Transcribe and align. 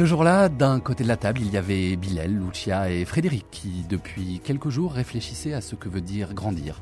Ce 0.00 0.06
jour-là, 0.06 0.48
d'un 0.48 0.80
côté 0.80 1.04
de 1.04 1.08
la 1.08 1.18
table, 1.18 1.40
il 1.42 1.52
y 1.52 1.58
avait 1.58 1.94
Bilal, 1.94 2.32
Lucia 2.32 2.90
et 2.90 3.04
Frédéric 3.04 3.44
qui, 3.50 3.84
depuis 3.86 4.40
quelques 4.42 4.70
jours, 4.70 4.94
réfléchissaient 4.94 5.52
à 5.52 5.60
ce 5.60 5.74
que 5.74 5.90
veut 5.90 6.00
dire 6.00 6.32
grandir. 6.32 6.80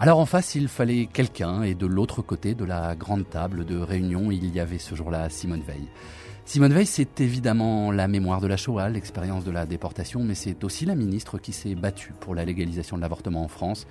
Alors 0.00 0.18
en 0.18 0.24
face, 0.24 0.54
il 0.54 0.68
fallait 0.68 1.04
quelqu'un 1.04 1.64
et 1.64 1.74
de 1.74 1.84
l'autre 1.84 2.22
côté 2.22 2.54
de 2.54 2.64
la 2.64 2.94
grande 2.94 3.28
table 3.28 3.66
de 3.66 3.76
réunion, 3.76 4.30
il 4.30 4.54
y 4.54 4.58
avait 4.58 4.78
ce 4.78 4.94
jour-là 4.94 5.28
Simone 5.28 5.60
Veil. 5.60 5.86
Simone 6.46 6.72
Veil, 6.72 6.86
c'est 6.86 7.20
évidemment 7.20 7.92
la 7.92 8.08
mémoire 8.08 8.40
de 8.40 8.46
la 8.46 8.56
Shoah, 8.56 8.88
l'expérience 8.88 9.44
de 9.44 9.50
la 9.50 9.66
déportation, 9.66 10.24
mais 10.24 10.34
c'est 10.34 10.64
aussi 10.64 10.86
la 10.86 10.94
ministre 10.94 11.36
qui 11.36 11.52
s'est 11.52 11.74
battue 11.74 12.14
pour 12.20 12.34
la 12.34 12.46
légalisation 12.46 12.96
de 12.96 13.02
l'avortement 13.02 13.44
en 13.44 13.48
France. 13.48 13.86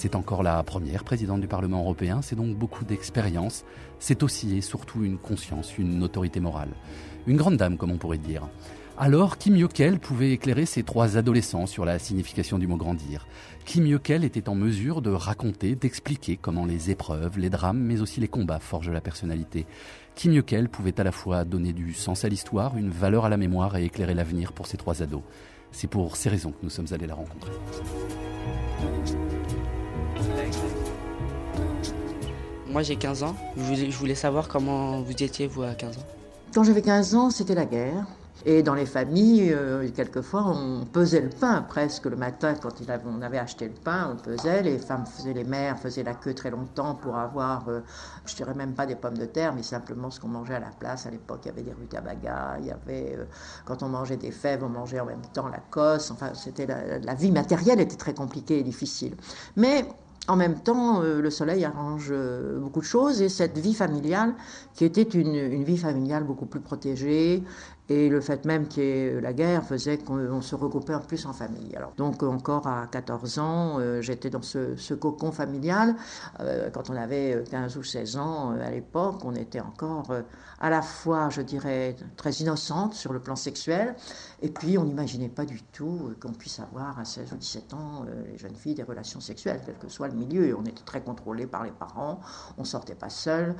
C'est 0.00 0.14
encore 0.14 0.44
la 0.44 0.62
première 0.62 1.02
présidente 1.02 1.40
du 1.40 1.48
Parlement 1.48 1.80
européen, 1.80 2.22
c'est 2.22 2.36
donc 2.36 2.54
beaucoup 2.54 2.84
d'expérience. 2.84 3.64
C'est 3.98 4.22
aussi 4.22 4.56
et 4.56 4.60
surtout 4.60 5.02
une 5.02 5.18
conscience, 5.18 5.76
une 5.76 6.04
autorité 6.04 6.38
morale. 6.38 6.68
Une 7.26 7.36
grande 7.36 7.56
dame, 7.56 7.76
comme 7.76 7.90
on 7.90 7.98
pourrait 7.98 8.18
dire. 8.18 8.46
Alors, 8.96 9.38
qui 9.38 9.50
mieux 9.50 9.66
qu'elle 9.66 9.98
pouvait 9.98 10.30
éclairer 10.30 10.66
ces 10.66 10.84
trois 10.84 11.16
adolescents 11.16 11.66
sur 11.66 11.84
la 11.84 11.98
signification 11.98 12.60
du 12.60 12.68
mot 12.68 12.76
grandir 12.76 13.26
Qui 13.64 13.80
mieux 13.80 13.98
qu'elle 13.98 14.22
était 14.22 14.48
en 14.48 14.54
mesure 14.54 15.02
de 15.02 15.10
raconter, 15.10 15.74
d'expliquer 15.74 16.36
comment 16.36 16.64
les 16.64 16.92
épreuves, 16.92 17.36
les 17.36 17.50
drames, 17.50 17.80
mais 17.80 18.00
aussi 18.00 18.20
les 18.20 18.28
combats 18.28 18.60
forgent 18.60 18.90
la 18.90 19.00
personnalité 19.00 19.66
qui 20.14 20.28
mieux 20.28 20.42
qu'elle 20.42 20.68
pouvait 20.68 21.00
à 21.00 21.04
la 21.04 21.12
fois 21.12 21.44
donner 21.44 21.72
du 21.72 21.92
sens 21.92 22.24
à 22.24 22.28
l'histoire, 22.28 22.76
une 22.76 22.90
valeur 22.90 23.24
à 23.24 23.28
la 23.28 23.36
mémoire 23.36 23.76
et 23.76 23.86
éclairer 23.86 24.14
l'avenir 24.14 24.52
pour 24.52 24.68
ces 24.68 24.76
trois 24.76 25.02
ados 25.02 25.22
C'est 25.72 25.88
pour 25.88 26.14
ces 26.14 26.28
raisons 26.28 26.52
que 26.52 26.62
nous 26.62 26.70
sommes 26.70 26.86
allés 26.92 27.08
la 27.08 27.14
rencontrer. 27.16 27.50
Moi 32.70 32.82
j'ai 32.82 32.96
15 32.96 33.22
ans. 33.22 33.34
Je 33.56 33.96
voulais, 33.96 34.14
savoir 34.14 34.48
comment 34.48 35.00
vous 35.00 35.12
étiez 35.12 35.46
vous 35.46 35.62
à 35.62 35.74
15 35.74 35.98
ans. 35.98 36.06
Quand 36.54 36.64
j'avais 36.64 36.82
15 36.82 37.14
ans, 37.14 37.30
c'était 37.30 37.54
la 37.54 37.64
guerre. 37.64 38.06
Et 38.46 38.62
dans 38.62 38.74
les 38.74 38.86
familles, 38.86 39.52
euh, 39.52 39.88
quelquefois, 39.90 40.44
on 40.46 40.84
pesait 40.84 41.20
le 41.20 41.28
pain 41.28 41.62
presque 41.62 42.06
le 42.06 42.14
matin 42.14 42.54
quand 42.54 42.72
on 43.04 43.20
avait 43.20 43.38
acheté 43.38 43.66
le 43.66 43.74
pain, 43.74 44.12
on 44.12 44.16
pesait. 44.16 44.62
Les 44.62 44.78
femmes 44.78 45.06
faisaient, 45.06 45.32
les 45.32 45.42
mères 45.42 45.78
faisaient 45.78 46.04
la 46.04 46.14
queue 46.14 46.34
très 46.34 46.50
longtemps 46.50 46.94
pour 46.94 47.16
avoir, 47.16 47.68
euh, 47.68 47.80
je 48.26 48.36
dirais 48.36 48.54
même 48.54 48.74
pas 48.74 48.86
des 48.86 48.94
pommes 48.94 49.18
de 49.18 49.24
terre, 49.24 49.52
mais 49.54 49.64
simplement 49.64 50.10
ce 50.10 50.20
qu'on 50.20 50.28
mangeait 50.28 50.54
à 50.54 50.60
la 50.60 50.70
place. 50.78 51.04
À 51.06 51.10
l'époque, 51.10 51.40
il 51.44 51.48
y 51.48 51.50
avait 51.50 51.62
des 51.62 51.72
rutabagas, 51.72 52.58
il 52.60 52.66
y 52.66 52.70
avait, 52.70 53.16
euh, 53.18 53.24
quand 53.64 53.82
on 53.82 53.88
mangeait 53.88 54.16
des 54.16 54.30
fèves, 54.30 54.62
on 54.62 54.68
mangeait 54.68 55.00
en 55.00 55.06
même 55.06 55.26
temps 55.32 55.48
la 55.48 55.60
cosse. 55.70 56.12
Enfin, 56.12 56.30
c'était 56.34 56.66
la, 56.66 57.14
vie 57.14 57.32
matérielle 57.32 57.80
était 57.80 57.96
très 57.96 58.14
compliquée 58.14 58.60
et 58.60 58.62
difficile. 58.62 59.16
Mais 59.56 59.84
en 60.28 60.36
même 60.36 60.60
temps, 60.60 61.00
le 61.00 61.30
soleil 61.30 61.64
arrange 61.64 62.12
beaucoup 62.60 62.80
de 62.80 62.84
choses 62.84 63.22
et 63.22 63.28
cette 63.28 63.58
vie 63.58 63.74
familiale, 63.74 64.34
qui 64.74 64.84
était 64.84 65.02
une, 65.02 65.34
une 65.34 65.64
vie 65.64 65.78
familiale 65.78 66.24
beaucoup 66.24 66.46
plus 66.46 66.60
protégée, 66.60 67.42
et 67.88 68.08
le 68.08 68.20
fait 68.20 68.44
même 68.44 68.68
qu'il 68.68 68.82
y 68.82 68.86
ait 68.86 69.20
la 69.20 69.32
guerre 69.32 69.64
faisait 69.64 69.98
qu'on 69.98 70.42
se 70.42 70.54
regroupait 70.54 70.94
en 70.94 71.00
plus 71.00 71.24
en 71.26 71.32
famille. 71.32 71.74
Alors, 71.74 71.92
donc 71.96 72.22
encore 72.22 72.66
à 72.66 72.86
14 72.86 73.38
ans, 73.38 73.76
euh, 73.78 74.02
j'étais 74.02 74.30
dans 74.30 74.42
ce, 74.42 74.94
cocon 74.94 75.32
familial. 75.32 75.96
Euh, 76.40 76.70
quand 76.70 76.90
on 76.90 76.96
avait 76.96 77.42
15 77.50 77.76
ou 77.76 77.82
16 77.82 78.16
ans 78.16 78.52
euh, 78.52 78.66
à 78.66 78.70
l'époque, 78.70 79.24
on 79.24 79.34
était 79.34 79.60
encore 79.60 80.08
à 80.60 80.70
la 80.70 80.82
fois, 80.82 81.28
je 81.30 81.40
dirais, 81.40 81.96
très 82.16 82.32
innocente 82.32 82.94
sur 82.94 83.12
le 83.12 83.20
plan 83.20 83.36
sexuel, 83.36 83.94
et 84.42 84.48
puis 84.48 84.76
on 84.76 84.84
n'imaginait 84.84 85.28
pas 85.28 85.44
du 85.44 85.62
tout 85.62 86.12
qu'on 86.20 86.32
puisse 86.32 86.58
avoir 86.58 86.98
à 86.98 87.04
16 87.04 87.32
ou 87.32 87.36
17 87.36 87.74
ans, 87.74 88.04
les 88.28 88.36
jeunes 88.36 88.56
filles, 88.56 88.74
des 88.74 88.82
relations 88.82 89.20
sexuelles, 89.20 89.60
quel 89.64 89.76
que 89.76 89.88
soit 89.88 90.08
le 90.08 90.14
milieu. 90.14 90.56
On 90.58 90.64
était 90.64 90.82
très 90.84 91.00
contrôlés 91.00 91.46
par 91.46 91.62
les 91.62 91.70
parents, 91.70 92.20
on 92.56 92.64
sortait 92.64 92.96
pas 92.96 93.08
seul. 93.08 93.54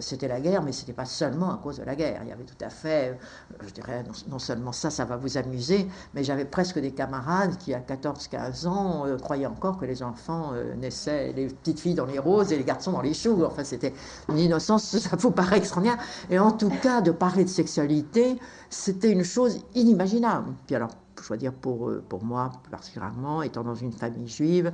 c'était 0.00 0.28
la 0.28 0.40
guerre, 0.40 0.62
mais 0.62 0.72
c'était 0.72 0.92
pas 0.92 1.06
seulement 1.06 1.50
à 1.50 1.56
cause 1.56 1.78
de 1.78 1.84
la 1.84 1.96
guerre. 1.96 2.20
Il 2.22 2.28
y 2.28 2.32
avait 2.32 2.44
tout 2.44 2.62
à 2.62 2.68
fait 2.68 3.18
je 3.66 3.72
dirais, 3.72 4.04
non, 4.28 4.38
seulement 4.38 4.72
ça, 4.72 4.90
ça 4.90 5.04
va 5.04 5.16
vous 5.16 5.36
amuser, 5.36 5.86
mais 6.14 6.24
j'avais 6.24 6.44
presque 6.44 6.78
des 6.78 6.92
camarades 6.92 7.56
qui, 7.58 7.74
à 7.74 7.80
14-15 7.80 8.66
ans, 8.66 9.06
euh, 9.06 9.16
croyaient 9.18 9.46
encore 9.46 9.78
que 9.78 9.84
les 9.84 10.02
enfants 10.02 10.50
euh, 10.54 10.74
naissaient, 10.74 11.32
les 11.32 11.46
petites 11.46 11.80
filles 11.80 11.94
dans 11.94 12.06
les 12.06 12.18
roses 12.18 12.52
et 12.52 12.56
les 12.56 12.64
garçons 12.64 12.92
dans 12.92 13.00
les 13.00 13.14
choux. 13.14 13.44
Enfin, 13.44 13.64
c'était 13.64 13.94
une 14.28 14.38
innocence, 14.38 14.98
ça 14.98 15.16
vous 15.16 15.30
paraît 15.30 15.58
extraordinaire. 15.58 15.98
Et 16.30 16.38
en 16.38 16.52
tout 16.52 16.70
cas, 16.82 17.00
de 17.00 17.10
parler 17.10 17.44
de 17.44 17.50
sexualité, 17.50 18.38
c'était 18.70 19.10
une 19.10 19.24
chose 19.24 19.60
inimaginable. 19.74 20.52
Puis 20.66 20.76
alors, 20.76 20.90
je 21.24 21.28
dois 21.28 21.36
dire 21.38 21.52
pour, 21.52 21.88
euh, 21.88 22.04
pour 22.06 22.22
moi 22.22 22.52
particulièrement, 22.70 23.42
étant 23.42 23.64
dans 23.64 23.74
une 23.74 23.92
famille 23.92 24.28
juive, 24.28 24.70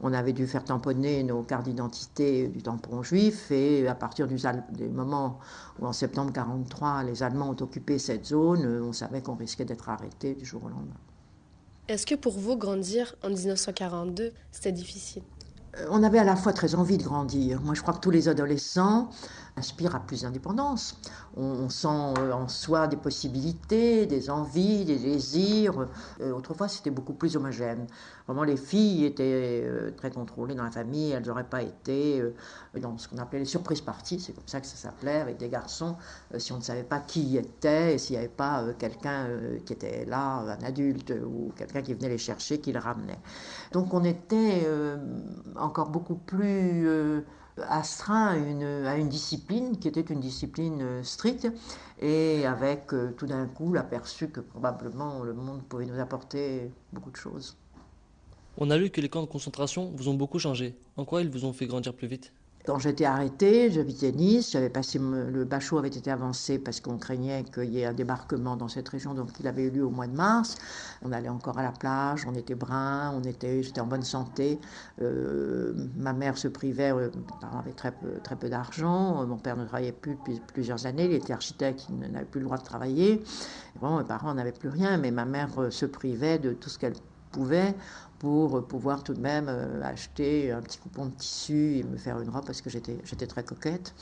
on 0.00 0.12
avait 0.12 0.32
dû 0.32 0.46
faire 0.46 0.64
tamponner 0.64 1.22
nos 1.22 1.42
cartes 1.42 1.66
d'identité 1.66 2.48
du 2.48 2.62
tampon 2.62 3.02
juif 3.02 3.50
et 3.50 3.86
à 3.86 3.94
partir 3.94 4.26
du, 4.26 4.36
des 4.72 4.88
moments 4.88 5.38
où 5.78 5.86
en 5.86 5.92
septembre 5.92 6.30
1943 6.30 7.02
les 7.04 7.22
Allemands 7.22 7.50
ont 7.50 7.62
occupé 7.62 7.98
cette 7.98 8.26
zone, 8.26 8.64
euh, 8.64 8.82
on 8.82 8.92
savait 8.92 9.20
qu'on 9.20 9.34
risquait 9.34 9.66
d'être 9.66 9.88
arrêté 9.88 10.34
du 10.34 10.44
jour 10.44 10.64
au 10.64 10.68
lendemain. 10.68 10.96
Est-ce 11.88 12.06
que 12.06 12.14
pour 12.14 12.38
vous, 12.38 12.56
grandir 12.56 13.14
en 13.22 13.28
1942, 13.28 14.32
c'était 14.52 14.72
difficile? 14.72 15.22
Euh, 15.78 15.86
on 15.90 16.02
avait 16.02 16.18
à 16.18 16.24
la 16.24 16.36
fois 16.36 16.52
très 16.52 16.74
envie 16.74 16.98
de 16.98 17.02
grandir. 17.02 17.60
Moi, 17.62 17.74
je 17.74 17.82
crois 17.82 17.94
que 17.94 18.00
tous 18.00 18.10
les 18.10 18.28
adolescents 18.28 19.10
aspirent 19.60 19.94
à 19.94 20.00
plus 20.00 20.22
d'indépendance. 20.22 21.00
On, 21.36 21.68
sent 21.68 21.88
euh, 22.18 22.32
en 22.32 22.48
soi 22.48 22.88
des 22.88 22.96
possibilités, 22.96 24.06
des 24.06 24.28
envies, 24.28 24.84
des 24.84 24.98
désirs. 24.98 25.86
Euh, 26.20 26.32
autrefois, 26.32 26.66
c'était 26.66 26.90
beaucoup 26.90 27.12
plus 27.12 27.36
homogène. 27.36 27.86
Vraiment, 28.26 28.42
les 28.42 28.56
filles 28.56 29.04
étaient 29.04 29.68
très 29.96 30.10
contrôlées 30.10 30.54
dans 30.54 30.64
la 30.64 30.70
famille. 30.70 31.10
Elles 31.12 31.26
n'auraient 31.26 31.44
pas 31.48 31.62
été 31.62 32.22
dans 32.80 32.96
ce 32.96 33.08
qu'on 33.08 33.18
appelait 33.18 33.40
les 33.40 33.44
surprises 33.44 33.80
parties. 33.80 34.20
C'est 34.20 34.32
comme 34.32 34.46
ça 34.46 34.60
que 34.60 34.66
ça 34.66 34.76
s'appelait, 34.76 35.20
avec 35.20 35.36
des 35.36 35.48
garçons. 35.48 35.96
si 36.38 36.52
on 36.52 36.58
ne 36.58 36.62
savait 36.62 36.84
pas 36.84 37.00
qui 37.00 37.36
était 37.36 37.94
et 37.94 37.98
s'il 37.98 38.14
n'y 38.14 38.18
avait 38.18 38.28
pas 38.28 38.64
quelqu'un 38.78 39.26
qui 39.66 39.72
était 39.72 40.04
là, 40.04 40.44
un 40.60 40.64
adulte 40.64 41.12
ou 41.26 41.52
quelqu'un 41.56 41.82
qui 41.82 41.92
venait 41.94 42.08
les 42.08 42.18
chercher, 42.18 42.60
qui 42.60 42.72
les 42.72 42.78
ramenait. 42.78 43.18
Donc, 43.72 43.92
on 43.92 44.04
était 44.04 44.64
encore 45.56 45.90
beaucoup 45.90 46.16
plus 46.16 46.88
euh, 46.88 47.20
astreint 47.68 48.26
à 48.26 48.36
une, 48.36 48.62
à 48.86 48.96
une, 48.96 49.08
discipline 49.08 49.78
qui 49.78 49.88
était 49.88 50.00
une 50.00 50.20
discipline 50.20 50.80
euh, 50.82 51.02
stricte 51.02 51.48
et 52.00 52.46
avec 52.46 52.92
euh, 52.92 53.12
tout 53.16 53.26
d'un 53.26 53.46
coup 53.46 53.72
l'aperçu 53.72 54.28
que 54.28 54.40
probablement 54.40 55.22
le 55.22 55.34
monde 55.34 55.62
pouvait 55.64 55.86
nous 55.86 55.98
apporter 55.98 56.70
beaucoup 56.92 57.10
de 57.10 57.16
choses. 57.16 57.56
On 58.58 58.70
a 58.70 58.76
lu 58.76 58.90
que 58.90 59.00
les 59.00 59.08
camps 59.08 59.22
de 59.22 59.26
concentration 59.26 59.92
vous 59.94 60.08
ont 60.08 60.14
beaucoup 60.14 60.38
changé. 60.38 60.76
En 60.96 61.04
quoi 61.04 61.22
ils 61.22 61.30
vous 61.30 61.44
ont 61.44 61.52
fait 61.52 61.66
grandir 61.66 61.94
plus 61.94 62.08
vite? 62.08 62.32
Quand 62.66 62.78
j'étais 62.78 63.06
arrêtée, 63.06 63.70
j'habitais 63.70 64.12
Nice, 64.12 64.52
j'avais 64.52 64.68
passé 64.68 64.98
le 64.98 65.44
bachot 65.44 65.78
avait 65.78 65.88
été 65.88 66.10
avancé 66.10 66.58
parce 66.58 66.80
qu'on 66.80 66.98
craignait 66.98 67.44
qu'il 67.44 67.70
y 67.70 67.80
ait 67.80 67.86
un 67.86 67.94
débarquement 67.94 68.56
dans 68.56 68.68
cette 68.68 68.88
région, 68.88 69.14
donc 69.14 69.30
il 69.40 69.46
avait 69.46 69.64
eu 69.64 69.70
lieu 69.70 69.84
au 69.84 69.90
mois 69.90 70.06
de 70.06 70.14
mars. 70.14 70.56
On 71.02 71.12
allait 71.12 71.30
encore 71.30 71.58
à 71.58 71.62
la 71.62 71.72
plage, 71.72 72.26
on 72.28 72.34
était 72.34 72.54
brun, 72.54 73.12
on 73.14 73.22
était, 73.22 73.62
j'étais 73.62 73.80
en 73.80 73.86
bonne 73.86 74.02
santé. 74.02 74.60
Euh, 75.00 75.72
ma 75.96 76.12
mère 76.12 76.36
se 76.36 76.48
privait, 76.48 76.92
euh, 76.92 77.10
avaient 77.58 77.72
très 77.72 77.92
peu, 77.92 78.20
très 78.22 78.36
peu 78.36 78.50
d'argent. 78.50 79.26
Mon 79.26 79.38
père 79.38 79.56
ne 79.56 79.64
travaillait 79.64 79.92
plus 79.92 80.16
depuis 80.16 80.40
plusieurs 80.52 80.84
années, 80.84 81.06
il 81.06 81.12
était 81.12 81.32
architecte, 81.32 81.86
il 81.88 82.12
n'avait 82.12 82.26
plus 82.26 82.40
le 82.40 82.46
droit 82.46 82.58
de 82.58 82.64
travailler. 82.64 83.22
bon, 83.80 83.98
mes 83.98 84.04
parents 84.04 84.34
n'avaient 84.34 84.52
plus 84.52 84.68
rien, 84.68 84.98
mais 84.98 85.10
ma 85.10 85.24
mère 85.24 85.48
euh, 85.58 85.70
se 85.70 85.86
privait 85.86 86.38
de 86.38 86.52
tout 86.52 86.68
ce 86.68 86.78
qu'elle 86.78 86.94
pouvait 87.30 87.74
pour 88.20 88.66
pouvoir 88.66 89.02
tout 89.02 89.14
de 89.14 89.20
même 89.20 89.46
euh, 89.48 89.82
acheter 89.82 90.52
un 90.52 90.60
petit 90.60 90.78
coupon 90.78 91.06
de 91.06 91.12
tissu 91.12 91.78
et 91.78 91.82
me 91.82 91.96
faire 91.96 92.20
une 92.20 92.28
robe 92.28 92.44
parce 92.44 92.60
que 92.60 92.70
j'étais, 92.70 92.98
j'étais 93.02 93.26
très 93.26 93.42
coquette. 93.42 93.94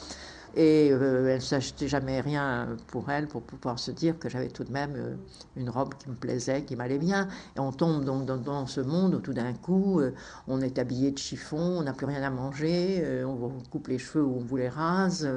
Et 0.57 0.91
euh, 0.91 1.29
elle 1.29 1.37
ne 1.37 1.41
s'achetait 1.41 1.87
jamais 1.87 2.21
rien 2.21 2.77
pour 2.89 3.11
elle, 3.11 3.29
pour 3.29 3.43
pouvoir 3.43 3.79
se 3.79 3.93
dire 3.93 4.19
que 4.19 4.29
j'avais 4.29 4.49
tout 4.49 4.65
de 4.65 4.73
même 4.73 4.95
euh, 4.97 5.15
une 5.57 5.71
robe 5.71 5.95
qui 5.95 6.09
me 6.09 6.17
plaisait, 6.17 6.63
qui 6.63 6.75
m'allait 6.75 6.99
bien. 6.99 7.29
Et 7.55 7.61
on 7.61 7.71
tombe 7.71 8.05
donc 8.05 8.25
dans, 8.27 8.67
ce 8.67 8.81
monde 8.81 9.15
où 9.15 9.21
tout 9.21 9.35
d'un 9.35 9.53
coup, 9.53 10.01
on 10.49 10.61
est 10.61 10.79
habillé 10.79 11.13
de 11.13 11.19
chiffon, 11.19 11.79
on 11.79 11.83
n'a 11.83 11.93
plus 11.93 12.07
rien 12.07 12.23
à 12.23 12.31
manger, 12.31 13.25
on 13.25 13.51
coupe 13.71 13.87
les 13.87 13.99
cheveux 13.99 14.25
ou 14.25 14.39
on 14.39 14.45
vous 14.45 14.57
les 14.57 14.69
rase, 14.69 15.31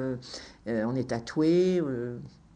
on 0.66 0.94
est 0.96 1.10
tatoué. 1.10 1.80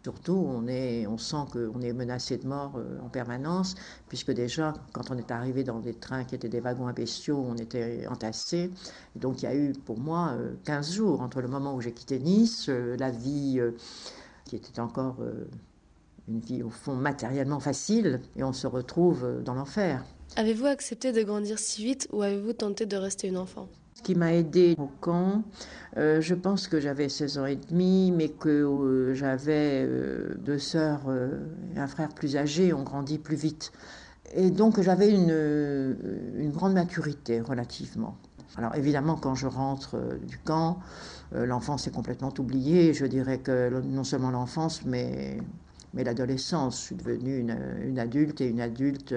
Surtout, 0.07 0.47
on, 0.49 0.69
est, 0.69 1.05
on 1.09 1.19
sent 1.19 1.47
qu'on 1.53 1.81
est 1.81 1.93
menacé 1.93 2.39
de 2.39 2.47
mort 2.47 2.75
euh, 2.77 3.01
en 3.05 3.09
permanence, 3.09 3.75
puisque 4.07 4.31
déjà, 4.31 4.73
quand 4.93 5.11
on 5.11 5.19
est 5.19 5.33
arrivé 5.33 5.65
dans 5.65 5.81
des 5.81 5.95
trains 5.95 6.23
qui 6.23 6.37
étaient 6.37 6.49
des 6.49 6.61
wagons 6.61 6.87
à 6.87 6.93
bestiaux, 6.93 7.45
on 7.45 7.57
était 7.57 8.07
entassés. 8.07 8.71
donc, 9.17 9.43
il 9.43 9.47
y 9.47 9.49
a 9.49 9.57
eu 9.57 9.73
pour 9.73 9.99
moi 9.99 10.37
15 10.63 10.89
euh, 10.89 10.95
jours 10.95 11.23
entre 11.23 11.41
le 11.41 11.49
moment 11.49 11.75
où 11.75 11.81
j'ai 11.81 11.91
quitté 11.91 12.21
Nice, 12.21 12.69
euh, 12.69 12.97
la 13.01 13.11
vie 13.11 13.61
qui 14.45 14.55
était 14.55 14.79
encore 14.79 15.17
une 16.29 16.39
vie 16.39 16.63
au 16.63 16.71
fond 16.71 16.95
matériellement 16.95 17.59
facile, 17.59 18.21
et 18.37 18.45
on 18.45 18.53
se 18.53 18.69
retrouve 18.69 19.43
dans 19.43 19.55
l'enfer. 19.55 20.05
Avez-vous 20.37 20.67
accepté 20.67 21.11
de 21.11 21.25
grandir 21.25 21.59
si 21.59 21.83
vite 21.83 22.07
ou 22.13 22.23
avez-vous 22.23 22.53
tenté 22.53 22.87
de 22.87 22.97
rester 22.97 23.27
une 23.27 23.39
enfant? 23.39 23.69
Ce 23.97 24.03
qui 24.03 24.15
m'a 24.15 24.35
aidé 24.35 24.75
au 24.79 24.91
camp, 25.01 25.43
euh, 25.97 26.21
je 26.21 26.35
pense 26.35 26.69
que 26.69 26.81
j'avais 26.81 27.09
16 27.09 27.39
ans 27.39 27.47
et 27.47 27.57
demi, 27.57 28.13
mais 28.15 28.29
que 28.29 28.51
euh, 28.51 29.15
j'avais 29.15 29.85
euh, 29.87 30.35
deux 30.39 30.59
sœurs 30.59 31.01
et 31.75 31.79
un 31.79 31.87
frère 31.87 32.11
plus 32.11 32.37
âgé, 32.37 32.75
on 32.75 32.83
grandit 32.83 33.17
plus 33.17 33.37
vite. 33.37 33.73
Et 34.35 34.51
donc 34.51 34.83
j'avais 34.83 35.09
une, 35.09 35.97
une, 36.37 36.51
grande 36.51 36.75
maturité 36.75 37.41
relativement. 37.41 38.19
Alors 38.59 38.75
évidemment, 38.75 39.17
quand 39.17 39.35
je 39.35 39.47
rentre 39.47 39.97
du 40.27 40.37
camp, 40.37 40.79
l'enfance 41.33 41.87
est 41.87 41.95
complètement 41.95 42.35
oubliée. 42.39 42.93
Je 42.93 43.07
dirais 43.07 43.39
que 43.39 43.81
non 43.81 44.05
seulement 44.05 44.31
l'enfance, 44.31 44.85
mais 44.85 45.39
Mais 45.97 46.05
l'adolescence, 46.05 46.79
je 46.79 46.83
suis 46.85 46.95
devenue 46.95 47.39
une, 47.39 47.57
une, 47.83 47.99
adulte 47.99 48.43
et 48.43 48.47
une 48.47 48.61
adulte 48.61 49.15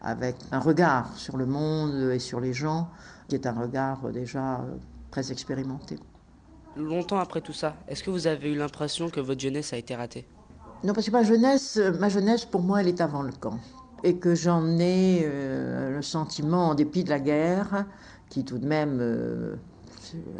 avec 0.00 0.36
un 0.52 0.60
regard 0.60 1.14
sur 1.16 1.36
le 1.36 1.46
monde 1.46 2.12
et 2.12 2.20
sur 2.20 2.38
les 2.40 2.52
gens 2.52 2.88
qui 3.28 3.34
est 3.34 3.46
un 3.46 3.52
regard 3.52 4.10
déjà 4.12 4.64
très 5.10 5.32
expérimenté. 5.32 5.98
Longtemps 6.76 7.18
après 7.18 7.40
tout 7.40 7.52
ça, 7.52 7.74
est-ce 7.88 8.02
que 8.02 8.10
vous 8.10 8.26
avez 8.26 8.52
eu 8.52 8.56
l'impression 8.56 9.10
que 9.10 9.20
votre 9.20 9.40
jeunesse 9.40 9.72
a 9.72 9.76
été 9.76 9.94
ratée? 9.94 10.26
Non, 10.84 10.94
parce 10.94 11.06
que 11.06 11.12
ma 11.12 11.22
jeunesse, 11.22 11.78
ma 11.98 12.08
jeunesse, 12.08 12.44
pour 12.44 12.62
moi, 12.62 12.80
elle 12.80 12.88
est 12.88 13.00
avant 13.00 13.22
le 13.22 13.32
camp. 13.32 13.58
Et 14.04 14.16
que 14.16 14.34
j'en 14.34 14.78
ai 14.78 15.22
euh, 15.24 15.94
le 15.94 16.02
sentiment, 16.02 16.70
en 16.70 16.74
dépit 16.74 17.04
de 17.04 17.10
la 17.10 17.20
guerre, 17.20 17.86
qui 18.30 18.44
tout 18.44 18.58
de 18.58 18.66
même 18.66 18.98
euh, 19.00 19.56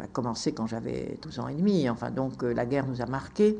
a 0.01 0.07
commencé 0.07 0.53
quand 0.53 0.67
j'avais 0.67 1.17
12 1.21 1.39
ans 1.39 1.47
et 1.47 1.55
demi, 1.55 1.89
enfin 1.89 2.11
donc 2.11 2.43
euh, 2.43 2.53
la 2.53 2.65
guerre 2.65 2.87
nous 2.87 3.01
a 3.01 3.05
marqués, 3.05 3.57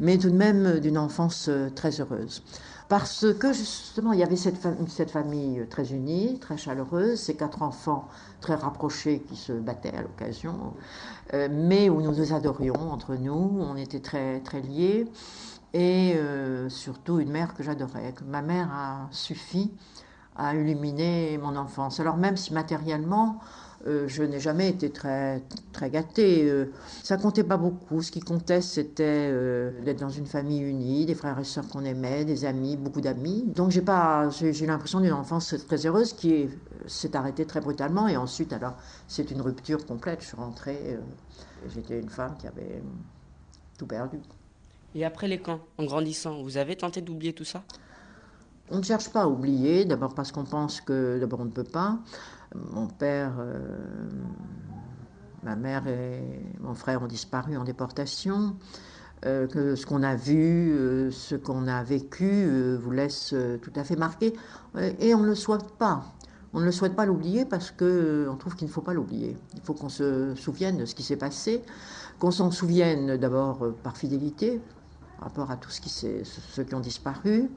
mais 0.00 0.18
tout 0.18 0.30
de 0.30 0.36
même 0.36 0.80
d'une 0.80 0.98
enfance 0.98 1.50
très 1.74 2.00
heureuse. 2.00 2.42
Parce 2.88 3.26
que 3.38 3.52
justement, 3.52 4.14
il 4.14 4.20
y 4.20 4.22
avait 4.22 4.36
cette, 4.36 4.66
cette 4.88 5.10
famille 5.10 5.66
très 5.68 5.92
unie, 5.92 6.38
très 6.38 6.56
chaleureuse, 6.56 7.20
ces 7.20 7.34
quatre 7.34 7.60
enfants 7.60 8.08
très 8.40 8.54
rapprochés 8.54 9.20
qui 9.28 9.36
se 9.36 9.52
battaient 9.52 9.94
à 9.94 10.00
l'occasion, 10.00 10.72
euh, 11.34 11.48
mais 11.50 11.90
où 11.90 12.00
nous 12.00 12.14
nous 12.14 12.32
adorions 12.32 12.90
entre 12.90 13.14
nous, 13.16 13.58
on 13.60 13.76
était 13.76 14.00
très, 14.00 14.40
très 14.40 14.62
liés, 14.62 15.06
et 15.74 16.14
euh, 16.16 16.70
surtout 16.70 17.20
une 17.20 17.30
mère 17.30 17.52
que 17.52 17.62
j'adorais. 17.62 18.14
Ma 18.26 18.40
mère 18.40 18.70
a 18.72 19.08
suffi 19.10 19.70
à 20.34 20.54
illuminer 20.54 21.36
mon 21.36 21.56
enfance. 21.56 22.00
Alors 22.00 22.16
même 22.16 22.38
si 22.38 22.54
matériellement, 22.54 23.38
euh, 23.40 23.67
je 24.06 24.22
n'ai 24.22 24.40
jamais 24.40 24.68
été 24.68 24.90
très, 24.90 25.42
très 25.72 25.90
gâtée. 25.90 26.48
Euh, 26.48 26.72
ça 27.02 27.16
comptait 27.16 27.44
pas 27.44 27.56
beaucoup. 27.56 28.02
Ce 28.02 28.10
qui 28.10 28.20
comptait, 28.20 28.60
c'était 28.60 29.30
euh, 29.30 29.70
d'être 29.84 30.00
dans 30.00 30.08
une 30.08 30.26
famille 30.26 30.60
unie, 30.60 31.06
des 31.06 31.14
frères 31.14 31.38
et 31.38 31.44
sœurs 31.44 31.68
qu'on 31.68 31.84
aimait, 31.84 32.24
des 32.24 32.44
amis, 32.44 32.76
beaucoup 32.76 33.00
d'amis. 33.00 33.44
Donc 33.46 33.70
j'ai 33.70 33.82
pas, 33.82 34.28
j'ai 34.30 34.66
l'impression 34.66 35.00
d'une 35.00 35.12
enfance 35.12 35.54
très 35.66 35.86
heureuse 35.86 36.12
qui 36.12 36.48
s'est 36.86 37.16
arrêtée 37.16 37.46
très 37.46 37.60
brutalement. 37.60 38.08
Et 38.08 38.16
ensuite, 38.16 38.52
alors, 38.52 38.74
c'est 39.06 39.30
une 39.30 39.40
rupture 39.40 39.86
complète. 39.86 40.20
Je 40.22 40.26
suis 40.28 40.36
rentrée, 40.36 40.98
j'étais 41.74 42.00
une 42.00 42.10
femme 42.10 42.36
qui 42.38 42.46
avait 42.46 42.82
tout 43.78 43.86
perdu. 43.86 44.18
Et 44.94 45.04
après 45.04 45.28
les 45.28 45.38
camps, 45.38 45.60
en 45.78 45.84
grandissant, 45.84 46.42
vous 46.42 46.56
avez 46.56 46.76
tenté 46.76 47.00
d'oublier 47.00 47.32
tout 47.32 47.44
ça? 47.44 47.62
On 48.70 48.78
ne 48.78 48.82
cherche 48.82 49.08
pas 49.08 49.22
à 49.22 49.26
oublier, 49.26 49.86
d'abord 49.86 50.14
parce 50.14 50.30
qu'on 50.30 50.44
pense 50.44 50.82
que 50.82 51.18
d'abord 51.18 51.40
on 51.40 51.46
ne 51.46 51.50
peut 51.50 51.64
pas. 51.64 51.98
Mon 52.54 52.86
père, 52.86 53.34
euh, 53.38 54.08
ma 55.42 55.56
mère 55.56 55.86
et 55.86 56.22
mon 56.60 56.74
frère 56.74 57.02
ont 57.02 57.06
disparu 57.06 57.56
en 57.56 57.64
déportation. 57.64 58.56
Euh, 59.26 59.48
que 59.48 59.74
ce 59.74 59.84
qu'on 59.84 60.04
a 60.04 60.14
vu, 60.14 60.70
euh, 60.70 61.10
ce 61.10 61.34
qu'on 61.34 61.66
a 61.66 61.82
vécu 61.82 62.46
vous 62.76 62.90
laisse 62.92 63.34
tout 63.62 63.72
à 63.74 63.84
fait 63.84 63.96
marqué. 63.96 64.32
Et 65.00 65.14
on 65.14 65.20
ne 65.20 65.26
le 65.26 65.34
souhaite 65.34 65.70
pas. 65.78 66.04
On 66.54 66.60
ne 66.60 66.64
le 66.64 66.72
souhaite 66.72 66.94
pas 66.94 67.04
l'oublier 67.04 67.44
parce 67.44 67.70
qu'on 67.70 68.36
trouve 68.38 68.54
qu'il 68.56 68.68
ne 68.68 68.72
faut 68.72 68.80
pas 68.80 68.94
l'oublier. 68.94 69.36
Il 69.54 69.60
faut 69.60 69.74
qu'on 69.74 69.90
se 69.90 70.34
souvienne 70.34 70.78
de 70.78 70.86
ce 70.86 70.94
qui 70.94 71.02
s'est 71.02 71.16
passé, 71.16 71.62
qu'on 72.18 72.30
s'en 72.30 72.50
souvienne 72.50 73.18
d'abord 73.18 73.66
par 73.82 73.96
fidélité, 73.96 74.62
par 75.18 75.28
rapport 75.28 75.50
à 75.50 75.56
tout 75.56 75.70
ce 75.70 75.80
qui 75.80 75.90
ceux 75.90 76.64
qui 76.64 76.74
ont 76.74 76.80
disparu, 76.80 77.50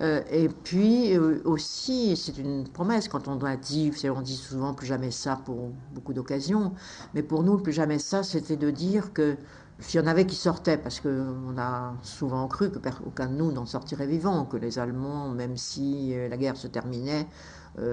euh, 0.00 0.22
et 0.30 0.48
puis 0.48 1.16
euh, 1.16 1.40
aussi, 1.44 2.16
c'est 2.16 2.38
une 2.38 2.68
promesse, 2.68 3.08
quand 3.08 3.26
on 3.26 3.42
a 3.44 3.56
dit, 3.56 3.90
on 4.14 4.20
dit 4.20 4.36
souvent 4.36 4.74
plus 4.74 4.86
jamais 4.86 5.10
ça 5.10 5.40
pour 5.44 5.70
beaucoup 5.92 6.12
d'occasions, 6.12 6.72
mais 7.14 7.22
pour 7.22 7.42
nous, 7.42 7.58
plus 7.58 7.72
jamais 7.72 7.98
ça, 7.98 8.22
c'était 8.22 8.56
de 8.56 8.70
dire 8.70 9.12
que 9.12 9.36
s'il 9.80 10.00
y 10.00 10.02
en 10.02 10.06
avait 10.06 10.26
qui 10.26 10.36
sortaient, 10.36 10.78
parce 10.78 11.00
qu'on 11.00 11.56
a 11.56 11.94
souvent 12.02 12.46
cru 12.48 12.70
qu'aucun 12.70 13.26
de 13.26 13.34
nous 13.34 13.52
n'en 13.52 13.66
sortirait 13.66 14.06
vivant, 14.06 14.44
que 14.44 14.56
les 14.56 14.78
Allemands, 14.78 15.28
même 15.30 15.56
si 15.56 16.12
euh, 16.14 16.28
la 16.28 16.36
guerre 16.36 16.56
se 16.56 16.68
terminait, 16.68 17.26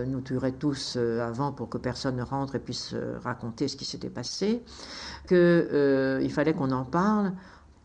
nous 0.07 0.21
tueraient 0.21 0.53
tous 0.53 0.95
avant 0.95 1.51
pour 1.51 1.69
que 1.69 1.77
personne 1.77 2.15
ne 2.15 2.23
rentre 2.23 2.56
et 2.56 2.59
puisse 2.59 2.95
raconter 3.23 3.67
ce 3.67 3.77
qui 3.77 3.85
s'était 3.85 4.09
passé, 4.09 4.63
qu'il 5.27 6.31
fallait 6.31 6.53
qu'on 6.53 6.71
en 6.71 6.85
parle 6.85 7.33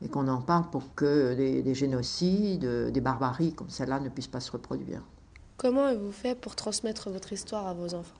et 0.02 0.08
qu'on 0.08 0.28
en 0.28 0.40
parle 0.40 0.70
pour 0.70 0.94
que 0.94 1.34
des, 1.34 1.74
génocides, 1.74 2.64
des 2.64 3.00
barbaries 3.00 3.52
comme 3.52 3.70
celle-là 3.70 4.00
ne 4.00 4.08
puissent 4.08 4.28
pas 4.28 4.40
se 4.40 4.52
reproduire. 4.52 5.02
Comment 5.56 5.84
avez-vous 5.84 6.12
fait 6.12 6.34
pour 6.34 6.56
transmettre 6.56 7.10
votre 7.10 7.32
histoire 7.32 7.66
à 7.66 7.74
vos 7.74 7.94
enfants? 7.94 8.16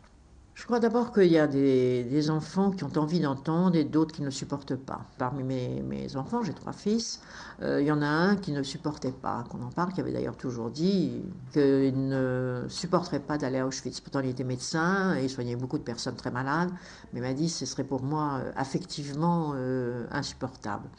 Je 0.61 0.67
crois 0.67 0.79
d'abord 0.79 1.11
qu'il 1.11 1.33
y 1.33 1.39
a 1.39 1.47
des, 1.47 2.29
enfants 2.29 2.71
qui 2.71 2.85
ont 2.85 2.93
envie 2.97 3.19
d'entendre 3.19 3.77
et 3.77 3.85
d'autres 3.85 4.15
qui 4.15 4.21
ne 4.21 4.29
supportent 4.29 4.77
pas. 4.77 5.07
Parmi 5.17 5.43
mes, 5.43 6.17
enfants, 6.17 6.43
j'ai 6.43 6.53
trois 6.53 6.75
fils, 6.75 7.23
euh, 7.63 7.81
il 7.81 7.87
y 7.87 7.91
en 7.91 8.03
a 8.03 8.07
un 8.07 8.37
qui 8.37 8.53
ne 8.53 8.63
supportait 8.63 9.11
pas 9.11 9.45
qu'on 9.49 9.63
en 9.63 9.71
parle, 9.71 9.95
qui 9.95 10.03
avait 10.03 10.13
d'ailleurs 10.13 10.37
toujours 10.37 10.71
dit 10.71 11.23
qu'il 11.55 12.09
ne 12.09 12.67
supporterait 12.69 13.21
pas 13.21 13.39
d'aller 13.39 13.59
à 13.59 13.67
Auschwitz. 13.67 14.01
Pourtant, 14.01 14.21
il 14.21 14.29
était 14.29 14.45
médecin 14.45 15.17
et 15.17 15.25
il 15.25 15.31
soignait 15.31 15.57
beaucoup 15.57 15.79
de 15.79 15.83
personnes 15.83 16.17
très 16.17 16.31
malades, 16.31 16.71
mais 17.15 17.21
il 17.21 17.23
m'a 17.23 17.33
dit 17.33 17.47
que 17.47 17.53
ce 17.53 17.65
serait 17.65 17.85
pour 17.85 18.03
moi 18.03 18.41
euh, 18.45 18.53
affectivement 18.55 19.53
euh, 19.55 20.07
insupportable 20.11 20.91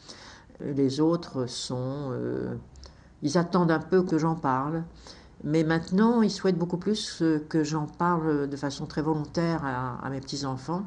les 0.60 1.00
autres 1.00 1.46
sont... 1.46 2.10
Euh, 2.12 2.54
ils 3.22 3.38
attendent 3.38 3.70
un 3.70 3.78
peu 3.78 4.02
que 4.02 4.18
j'en 4.18 4.34
parle. 4.34 4.84
Mais 5.44 5.64
maintenant, 5.64 6.22
ils 6.22 6.30
souhaitent 6.30 6.58
beaucoup 6.58 6.76
plus 6.76 7.22
que 7.48 7.64
j'en 7.64 7.86
parle 7.86 8.48
de 8.48 8.56
façon 8.56 8.86
très 8.86 9.02
volontaire 9.02 9.64
à, 9.64 10.08
mes 10.10 10.20
petits-enfants. 10.20 10.84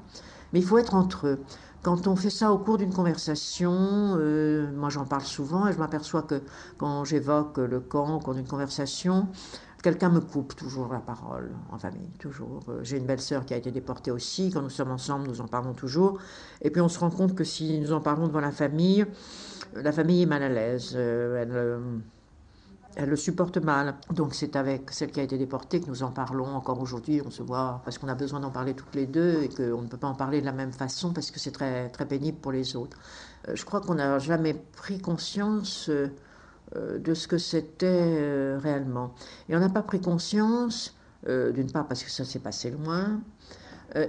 Mais 0.54 0.60
il 0.60 0.66
faut 0.66 0.78
être 0.78 0.96
entre 0.96 1.28
eux. 1.28 1.40
Quand 1.86 2.08
on 2.08 2.16
fait 2.16 2.30
ça 2.32 2.52
au 2.52 2.58
cours 2.58 2.78
d'une 2.78 2.94
conversation, 2.94 3.72
euh, 4.18 4.72
moi 4.76 4.90
j'en 4.90 5.06
parle 5.06 5.22
souvent 5.22 5.68
et 5.68 5.74
je 5.74 5.78
m'aperçois 5.78 6.24
que 6.24 6.42
quand 6.80 7.04
j'évoque 7.04 7.58
le 7.58 7.80
camp 7.80 8.16
au 8.16 8.20
cours 8.20 8.34
d'une 8.34 8.48
conversation, 8.48 9.28
quelqu'un 9.86 10.10
me 10.10 10.20
coupe 10.20 10.56
toujours 10.56 10.92
la 10.92 11.00
parole 11.00 11.52
en 11.72 11.78
famille, 11.78 12.10
toujours. 12.18 12.62
Euh, 12.70 12.80
j'ai 12.82 12.98
une 12.98 13.06
belle-sœur 13.06 13.46
qui 13.46 13.54
a 13.54 13.58
été 13.58 13.70
déportée 13.70 14.10
aussi. 14.10 14.50
Quand 14.50 14.64
nous 14.64 14.72
sommes 14.72 14.90
ensemble, 14.90 15.28
nous 15.28 15.42
en 15.42 15.48
parlons 15.48 15.74
toujours. 15.74 16.18
Et 16.64 16.72
puis 16.72 16.82
on 16.82 16.90
se 16.90 16.98
rend 16.98 17.12
compte 17.12 17.36
que 17.36 17.44
si 17.44 17.80
nous 17.80 17.94
en 17.94 18.02
parlons 18.02 18.26
devant 18.28 18.40
la 18.40 18.52
famille, 18.52 19.06
la 19.76 19.92
famille 19.92 20.24
est 20.24 20.26
mal 20.26 20.42
à 20.42 20.50
l'aise. 20.50 20.94
Euh, 20.96 21.40
elle, 21.40 21.52
euh, 21.52 23.06
le 23.06 23.16
supporte 23.16 23.58
mal. 23.58 23.94
Donc 24.10 24.34
c'est 24.34 24.56
avec 24.56 24.90
celle 24.90 25.12
qui 25.12 25.20
a 25.20 25.24
été 25.24 25.38
déportée 25.38 25.80
que 25.80 25.88
nous 25.88 26.02
en 26.02 26.10
parlons 26.10 26.48
encore 26.56 26.82
aujourd'hui. 26.82 27.22
On 27.24 27.30
se 27.30 27.44
voit 27.44 27.84
parce 27.86 28.00
qu'on 28.00 28.08
a 28.08 28.16
besoin 28.16 28.40
d'en 28.40 28.50
parler 28.50 28.74
toutes 28.74 28.96
les 28.96 29.06
deux 29.06 29.44
et 29.44 29.50
qu'on 29.50 29.84
ne 29.84 29.88
peut 29.88 29.98
pas 29.98 30.08
en 30.08 30.16
parler 30.16 30.42
de 30.42 30.48
la 30.48 30.52
même 30.52 30.74
façon 30.74 31.14
parce 31.14 31.30
que 31.30 31.40
c'est 31.40 31.52
très, 31.52 31.90
très 31.90 32.08
pénible 32.08 32.40
pour 32.40 32.52
les 32.52 32.76
autres. 32.76 32.98
Euh, 33.48 33.52
je 33.56 33.64
crois 33.66 33.82
qu'on 33.82 33.96
n'a 33.96 34.18
jamais 34.18 34.56
pris 34.56 34.98
conscience 34.98 35.92
de 36.74 37.14
ce 37.14 37.28
que 37.28 37.38
c'était 37.38 38.56
réellement. 38.58 39.14
Et 39.50 39.56
on 39.56 39.60
n'a 39.60 39.70
pas 39.70 39.84
pris 39.84 40.02
conscience, 40.02 40.96
d'une 41.28 41.72
part 41.72 41.88
parce 41.88 42.04
que 42.04 42.10
ça 42.10 42.25
s'est 42.25 42.39
passé 42.39 42.72
loin, 42.72 43.22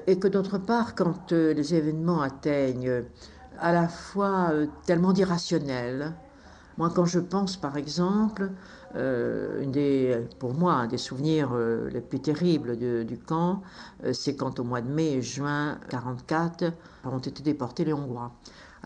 et 0.07 0.19
que 0.19 0.29
d'autre 0.29 0.59
part, 0.59 0.95
quand 0.95 1.33
les 1.33 1.75
événements 1.75 2.23
atteignent 2.23 3.05
à 3.59 3.73
la 3.73 3.89
fois 3.89 4.51
euh, 4.53 4.67
tellement 4.87 5.13
d'irrationnel. 5.13 6.13
Moi, 6.79 6.91
quand 6.95 7.07
je 7.07 7.21
pense, 7.21 7.57
par 7.57 7.77
exemple, 7.77 8.51
euh, 8.97 10.25
pour 10.39 10.53
moi, 10.53 10.75
un 10.75 10.87
des 10.87 10.99
souvenirs 10.99 11.51
euh, 11.55 11.89
les 11.91 12.03
plus 12.03 12.21
terribles 12.21 12.77
du 12.77 13.19
camp, 13.19 13.63
c'est 14.13 14.37
quand 14.37 14.61
au 14.61 14.65
mois 14.65 14.83
de 14.83 14.91
mai 14.91 15.15
et 15.15 15.23
juin 15.23 15.79
1944 15.93 16.73
ont 17.05 17.19
été 17.19 17.43
déportés 17.43 17.85
les 17.85 17.95
Hongrois. 17.95 18.33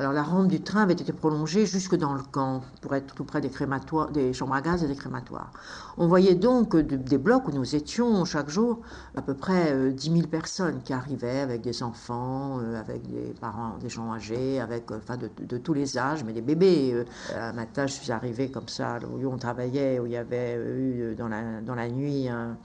Alors 0.01 0.15
la 0.15 0.23
rampe 0.23 0.49
du 0.49 0.63
train 0.63 0.85
avait 0.85 0.95
été 0.95 1.13
prolongée 1.13 1.67
jusque 1.67 1.95
dans 1.95 2.15
le 2.15 2.23
camp 2.23 2.63
pour 2.81 2.95
être 2.95 3.15
tout 3.15 3.25
près 3.25 3.43
des, 3.43 3.51
crématoires, 3.51 4.11
des 4.11 4.33
chambres 4.33 4.55
à 4.55 4.63
gaz 4.63 4.83
et 4.83 4.87
des 4.87 4.95
crématoires. 4.95 5.53
On 5.99 6.09
voyait 6.09 6.35
donc 6.35 6.75
des 6.75 7.19
blocs 7.19 7.47
où 7.49 7.53
nous 7.53 7.77
étions 7.77 8.25
chaque 8.25 8.49
jour 8.49 8.81
à 9.15 9.21
peu 9.21 9.35
près 9.35 9.93
10 9.93 10.09
euh, 10.09 10.15
000 10.15 10.29
personnes 10.29 10.81
qui 10.83 10.95
arrivaient 10.95 11.41
avec 11.41 11.61
des 11.61 11.83
enfants, 11.83 12.61
euh, 12.63 12.81
avec 12.81 13.03
des 13.11 13.35
parents, 13.39 13.77
des 13.79 13.91
gens 13.91 14.11
âgés, 14.15 14.59
avec 14.59 14.91
euh, 14.91 14.97
enfin 14.97 15.19
de, 15.19 15.59
tous 15.59 15.75
les 15.75 15.99
âges, 15.99 16.25
mais 16.25 16.33
des 16.33 16.41
bébés. 16.41 17.05
Un 17.37 17.53
matin, 17.53 17.87
je 17.87 17.93
suis 17.93 18.11
arrivée 18.11 18.51
comme 18.51 18.69
ça, 18.69 18.99
où 19.13 19.27
on 19.27 19.37
travaillait, 19.37 19.99
où 19.99 20.07
il 20.07 20.13
y 20.13 20.17
avait 20.17 20.55
eu 20.55 21.15
dans 21.15 21.29
la, 21.29 21.61
dans 21.61 21.75
la 21.75 21.91
nuit 21.91 22.27
un, 22.31 22.57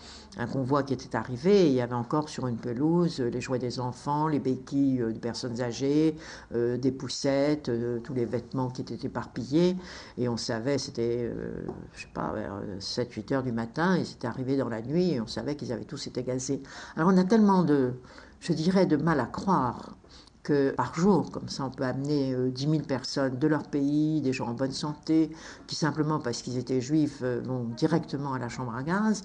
convoi 0.53 0.83
qui 0.83 0.93
était 0.93 1.17
arrivé. 1.17 1.67
il 1.67 1.73
y 1.73 1.81
avait 1.81 1.95
encore 1.95 2.29
sur 2.29 2.47
une 2.47 2.57
pelouse 2.57 3.19
les 3.19 3.41
jouets 3.41 3.59
des 3.59 3.81
enfants, 3.81 4.29
les 4.29 4.39
béquilles 4.39 4.99
de 4.99 5.19
personnes 5.19 5.59
âgées, 5.61 6.15
des 6.53 6.91
euh, 7.27 7.99
tous 7.99 8.13
les 8.13 8.25
vêtements 8.25 8.69
qui 8.69 8.81
étaient 8.81 9.07
éparpillés. 9.07 9.75
Et 10.17 10.29
on 10.29 10.37
savait, 10.37 10.77
c'était, 10.77 11.23
euh, 11.23 11.65
je 11.93 12.01
sais 12.01 12.09
pas, 12.13 12.31
vers 12.33 12.61
7-8 12.79 13.33
heures 13.33 13.43
du 13.43 13.51
matin, 13.51 13.95
et 13.95 14.05
c'était 14.05 14.27
arrivé 14.27 14.57
dans 14.57 14.69
la 14.69 14.81
nuit, 14.81 15.11
et 15.11 15.21
on 15.21 15.27
savait 15.27 15.55
qu'ils 15.55 15.71
avaient 15.71 15.85
tous 15.85 16.07
été 16.07 16.23
gazés. 16.23 16.61
Alors 16.95 17.09
on 17.13 17.17
a 17.17 17.23
tellement 17.23 17.63
de, 17.63 17.93
je 18.39 18.53
dirais, 18.53 18.85
de 18.85 18.97
mal 18.97 19.19
à 19.19 19.25
croire 19.25 19.95
que 20.43 20.69
par 20.71 20.93
jour, 20.93 21.31
comme 21.31 21.49
ça, 21.49 21.65
on 21.65 21.71
peut 21.71 21.85
amener 21.85 22.35
10 22.51 22.67
euh, 22.67 22.71
000 22.71 22.83
personnes 22.83 23.39
de 23.39 23.47
leur 23.47 23.63
pays, 23.63 24.21
des 24.21 24.31
gens 24.31 24.47
en 24.47 24.53
bonne 24.53 24.71
santé, 24.71 25.31
qui 25.65 25.75
simplement 25.75 26.19
parce 26.19 26.43
qu'ils 26.43 26.57
étaient 26.57 26.81
juifs 26.81 27.23
vont 27.23 27.63
directement 27.75 28.33
à 28.33 28.39
la 28.39 28.47
chambre 28.47 28.75
à 28.75 28.83
gaz. 28.83 29.23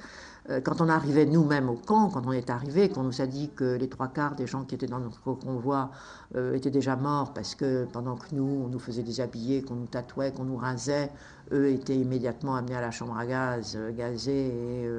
Euh, 0.49 0.61
quand 0.61 0.81
on 0.81 0.89
arrivait 0.89 1.27
nous-mêmes 1.27 1.69
au 1.69 1.75
camp, 1.75 2.09
quand 2.09 2.23
on 2.27 2.33
est 2.33 2.49
arrivé, 2.49 2.89
qu'on 2.89 3.03
nous 3.03 3.21
a 3.21 3.27
dit 3.27 3.51
que 3.55 3.77
les 3.77 3.89
trois 3.89 4.09
quarts 4.09 4.35
des 4.35 4.47
gens 4.47 4.65
qui 4.65 4.75
étaient 4.75 4.87
dans 4.87 4.99
notre 4.99 5.21
convoi 5.21 5.91
euh, 6.35 6.55
étaient 6.55 6.71
déjà 6.71 6.97
morts 6.97 7.35
parce 7.35 7.55
que 7.55 7.87
pendant 7.93 8.17
que 8.17 8.35
nous, 8.35 8.63
on 8.65 8.69
nous 8.69 8.79
faisait 8.79 9.03
déshabiller, 9.03 9.63
qu'on 9.63 9.75
nous 9.75 9.87
tatouait, 9.87 10.33
qu'on 10.33 10.45
nous 10.45 10.57
rasait, 10.57 11.11
eux 11.53 11.71
étaient 11.71 11.97
immédiatement 11.97 12.57
amenés 12.57 12.77
à 12.77 12.81
la 12.81 12.91
chambre 12.91 13.17
à 13.17 13.27
gaz, 13.27 13.79
gazée, 13.97 14.49
et 14.49 14.91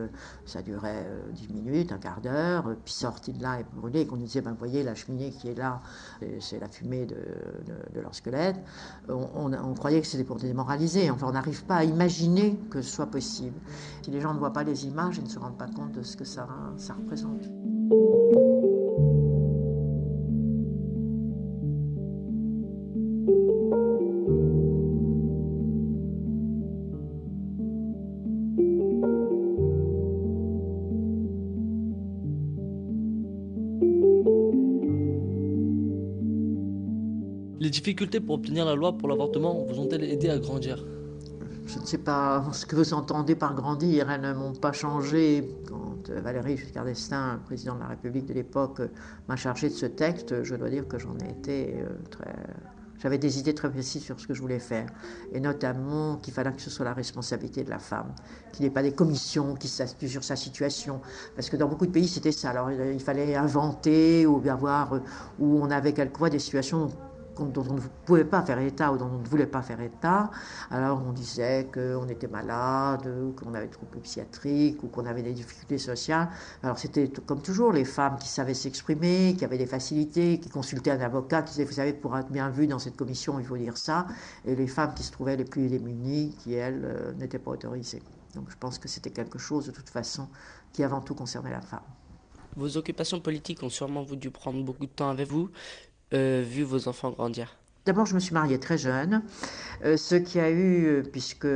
ça 0.46 0.62
durait 0.62 1.06
10 1.34 1.54
minutes, 1.54 1.92
un 1.92 1.98
quart 1.98 2.22
d'heure, 2.22 2.76
puis 2.84 2.94
sortis 2.94 3.34
de 3.34 3.42
là 3.42 3.60
et 3.60 3.66
brûlés, 3.76 4.06
qu'on 4.06 4.18
disait, 4.18 4.42
ben, 4.42 4.56
voyez, 4.58 4.84
la 4.84 4.96
cheminée 4.96 5.32
qui 5.32 5.50
est 5.50 5.58
là, 5.58 5.82
c'est 6.40 6.60
la 6.60 6.68
fumée 6.68 7.06
de, 7.06 7.16
leur 8.02 8.14
squelette. 8.16 8.58
On, 9.10 9.54
on, 9.54 9.74
croyait 9.74 10.02
que 10.02 10.08
c'était 10.08 10.24
pour 10.24 10.38
démoraliser. 10.38 11.10
Enfin, 11.10 11.28
on 11.30 11.34
n'arrive 11.34 11.64
pas 11.66 11.78
à 11.78 11.84
imaginer 11.84 12.60
que 12.70 12.82
ce 12.82 12.90
soit 12.90 13.08
possible. 13.08 13.60
Si 14.02 14.12
les 14.12 14.22
gens 14.22 14.34
ne 14.34 14.40
voient 14.40 14.54
pas 14.54 14.64
les 14.64 14.88
images, 14.88 15.18
ils 15.18 15.24
ne 15.24 15.30
se 15.30 15.40
rendent 15.40 15.58
pas 15.58 15.68
compte 15.68 15.94
de 15.94 16.02
ce 16.02 16.18
que 16.18 16.26
ça, 16.26 16.48
ça 16.78 16.94
représente. 16.94 17.50
Difficultés 37.72 38.20
pour 38.20 38.36
obtenir 38.36 38.66
la 38.66 38.76
loi 38.76 38.98
pour 38.98 39.10
l'avortement 39.10 39.66
vous 39.68 39.80
ont-elles 39.80 40.04
aidé 40.04 40.30
à 40.30 40.38
grandir? 40.38 40.86
Je 41.66 41.80
ne 41.80 41.86
sais 41.86 41.98
pas 41.98 42.44
ce 42.52 42.66
que 42.66 42.76
vous 42.76 42.94
entendez 42.94 43.36
par 43.36 43.56
grandir. 43.56 44.12
Elles 44.12 44.22
ne 44.22 44.34
m'ont 44.34 44.54
pas 44.54 44.74
changé. 44.74 45.50
Quand 45.70 46.10
euh, 46.10 46.20
Valérie 46.20 46.58
Giscard 46.58 46.84
d'Estaing, 46.84 47.40
président 47.46 47.76
de 47.76 47.80
la 47.80 47.88
République 47.88 48.26
de 48.26 48.34
l'époque, 48.34 48.82
euh, 48.82 48.88
m'a 49.30 49.38
chargé 49.38 49.70
de 49.70 49.74
ce 49.74 49.86
texte, 49.86 50.44
je 50.44 50.56
dois 50.56 50.70
dire 50.70 50.86
que 50.88 51.00
j'en 51.00 51.18
ai 51.20 51.30
été 51.30 51.76
euh, 51.78 51.88
très. 52.10 52.34
J'avais 53.02 53.18
des 53.18 53.40
idées 53.40 53.56
très 53.56 53.72
précises 53.72 54.04
sur 54.04 54.20
ce 54.20 54.28
que 54.28 54.34
je 54.36 54.42
voulais 54.42 54.60
faire. 54.60 54.86
Et 55.32 55.40
notamment 55.40 56.18
qu'il 56.18 56.34
fallait 56.34 56.52
que 56.52 56.62
ce 56.62 56.70
soit 56.70 56.86
la 56.86 56.94
responsabilité 56.94 57.64
de 57.64 57.70
la 57.72 57.80
femme, 57.80 58.14
qu'il 58.52 58.64
n'y 58.64 58.68
ait 58.68 58.74
pas 58.74 58.84
des 58.84 58.92
commissions 58.92 59.56
qui 59.56 59.70
s'assument 59.70 60.10
sur 60.10 60.24
sa 60.24 60.36
situation. 60.36 61.02
Parce 61.36 61.50
que 61.50 61.58
dans 61.58 61.68
beaucoup 61.68 61.88
de 61.88 61.92
pays, 61.92 62.08
c'était 62.08 62.32
ça. 62.32 62.52
Alors 62.52 62.70
il 62.70 63.00
fallait 63.00 63.34
inventer 63.36 64.28
ou 64.28 64.48
avoir, 64.48 65.00
où 65.40 65.60
on 65.64 65.72
avait 65.72 65.94
quelquefois 65.94 66.30
des 66.30 66.38
situations 66.38 66.90
dont 67.40 67.66
on 67.70 67.74
ne 67.74 67.82
pouvait 68.06 68.26
pas 68.26 68.42
faire 68.42 68.60
état 68.60 68.92
ou 68.92 68.98
dont 68.98 69.10
on 69.14 69.20
ne 69.20 69.28
voulait 69.28 69.46
pas 69.46 69.62
faire 69.62 69.82
état. 69.82 70.30
Alors 70.70 71.02
on 71.06 71.12
disait 71.12 71.68
qu'on 71.74 72.08
était 72.08 72.28
malade, 72.28 73.10
qu'on 73.36 73.54
avait 73.54 73.66
des 73.66 73.72
troubles 73.72 74.00
psychiatriques 74.02 74.84
ou 74.84 74.88
qu'on 74.88 75.06
avait 75.06 75.24
des 75.24 75.34
difficultés 75.34 75.78
sociales. 75.78 76.30
Alors 76.64 76.78
c'était 76.78 77.10
comme 77.26 77.42
toujours 77.42 77.72
les 77.72 77.86
femmes 77.86 78.18
qui 78.20 78.28
savaient 78.28 78.54
s'exprimer, 78.54 79.36
qui 79.38 79.46
avaient 79.46 79.58
des 79.58 79.66
facilités, 79.66 80.40
qui 80.40 80.50
consultaient 80.50 80.92
un 80.92 81.02
avocat, 81.02 81.42
qui 81.42 81.52
disaient, 81.52 81.66
vous 81.66 81.74
savez, 81.74 81.94
pour 81.94 82.18
être 82.18 82.30
bien 82.30 82.50
vu 82.50 82.68
dans 82.68 82.80
cette 82.80 82.96
commission, 82.96 83.40
il 83.40 83.46
faut 83.46 83.58
dire 83.58 83.78
ça. 83.78 84.08
Et 84.46 84.56
les 84.56 84.68
femmes 84.68 84.94
qui 84.94 85.04
se 85.04 85.12
trouvaient 85.12 85.38
les 85.38 85.46
plus 85.46 85.68
démunies, 85.68 86.36
qui 86.40 86.54
elles 86.54 86.82
euh, 86.84 87.14
n'étaient 87.14 87.40
pas 87.40 87.52
autorisées. 87.52 88.04
Donc 88.36 88.50
je 88.50 88.56
pense 88.58 88.78
que 88.80 88.88
c'était 88.88 89.12
quelque 89.12 89.38
chose 89.38 89.66
de 89.66 89.72
toute 89.72 89.90
façon 89.90 90.28
qui 90.74 90.84
avant 90.84 91.02
tout 91.02 91.16
concernait 91.16 91.52
la 91.52 91.62
femme. 91.62 91.82
Vos 92.56 92.76
occupations 92.78 93.22
politiques 93.22 93.64
ont 93.64 93.70
sûrement 93.70 94.04
dû 94.04 94.30
prendre 94.30 94.62
beaucoup 94.64 94.86
de 94.86 94.92
temps 94.92 95.10
avec 95.10 95.30
vous. 95.30 95.50
Euh, 96.14 96.44
vu 96.46 96.64
vos 96.64 96.88
enfants 96.90 97.12
grandir 97.12 97.56
D'abord, 97.86 98.06
je 98.06 98.14
me 98.14 98.20
suis 98.20 98.34
mariée 98.34 98.60
très 98.60 98.78
jeune, 98.78 99.24
euh, 99.86 99.98
ce 99.98 100.14
qui 100.16 100.40
a 100.40 100.52
eu, 100.52 100.86
euh, 100.86 101.04
puisque 101.04 101.48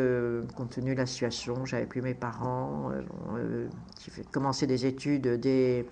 compte 0.56 0.72
tenu 0.72 0.94
de 0.94 0.98
la 0.98 1.06
situation, 1.06 1.66
j'avais 1.66 1.86
plus 1.86 2.02
mes 2.02 2.16
parents, 2.16 2.92
qui 4.00 4.10
fait 4.10 4.26
commencer 4.32 4.66
des 4.66 4.86
études 4.86 5.28
dès 5.40 5.86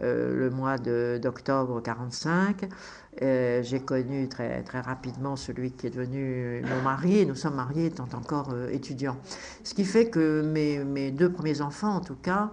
le 0.00 0.50
mois 0.50 0.78
d'octobre 0.78 1.80
45. 1.80 2.68
J'ai 3.20 3.80
connu 3.80 4.28
très, 4.28 4.62
très 4.62 4.80
rapidement 4.80 5.36
celui 5.36 5.72
qui 5.72 5.86
est 5.86 5.90
devenu 5.90 6.62
mon 6.62 6.82
mari, 6.82 7.18
et 7.20 7.26
nous 7.26 7.34
sommes 7.34 7.54
mariés 7.54 7.86
étant 7.86 8.08
encore 8.14 8.54
étudiants. 8.70 9.16
Ce 9.62 9.74
qui 9.74 9.84
fait 9.84 10.10
que 10.10 10.42
mes, 10.42 10.78
mes, 10.78 11.10
deux 11.10 11.30
premiers 11.30 11.60
enfants, 11.60 11.94
en 11.96 12.00
tout 12.00 12.16
cas, 12.16 12.50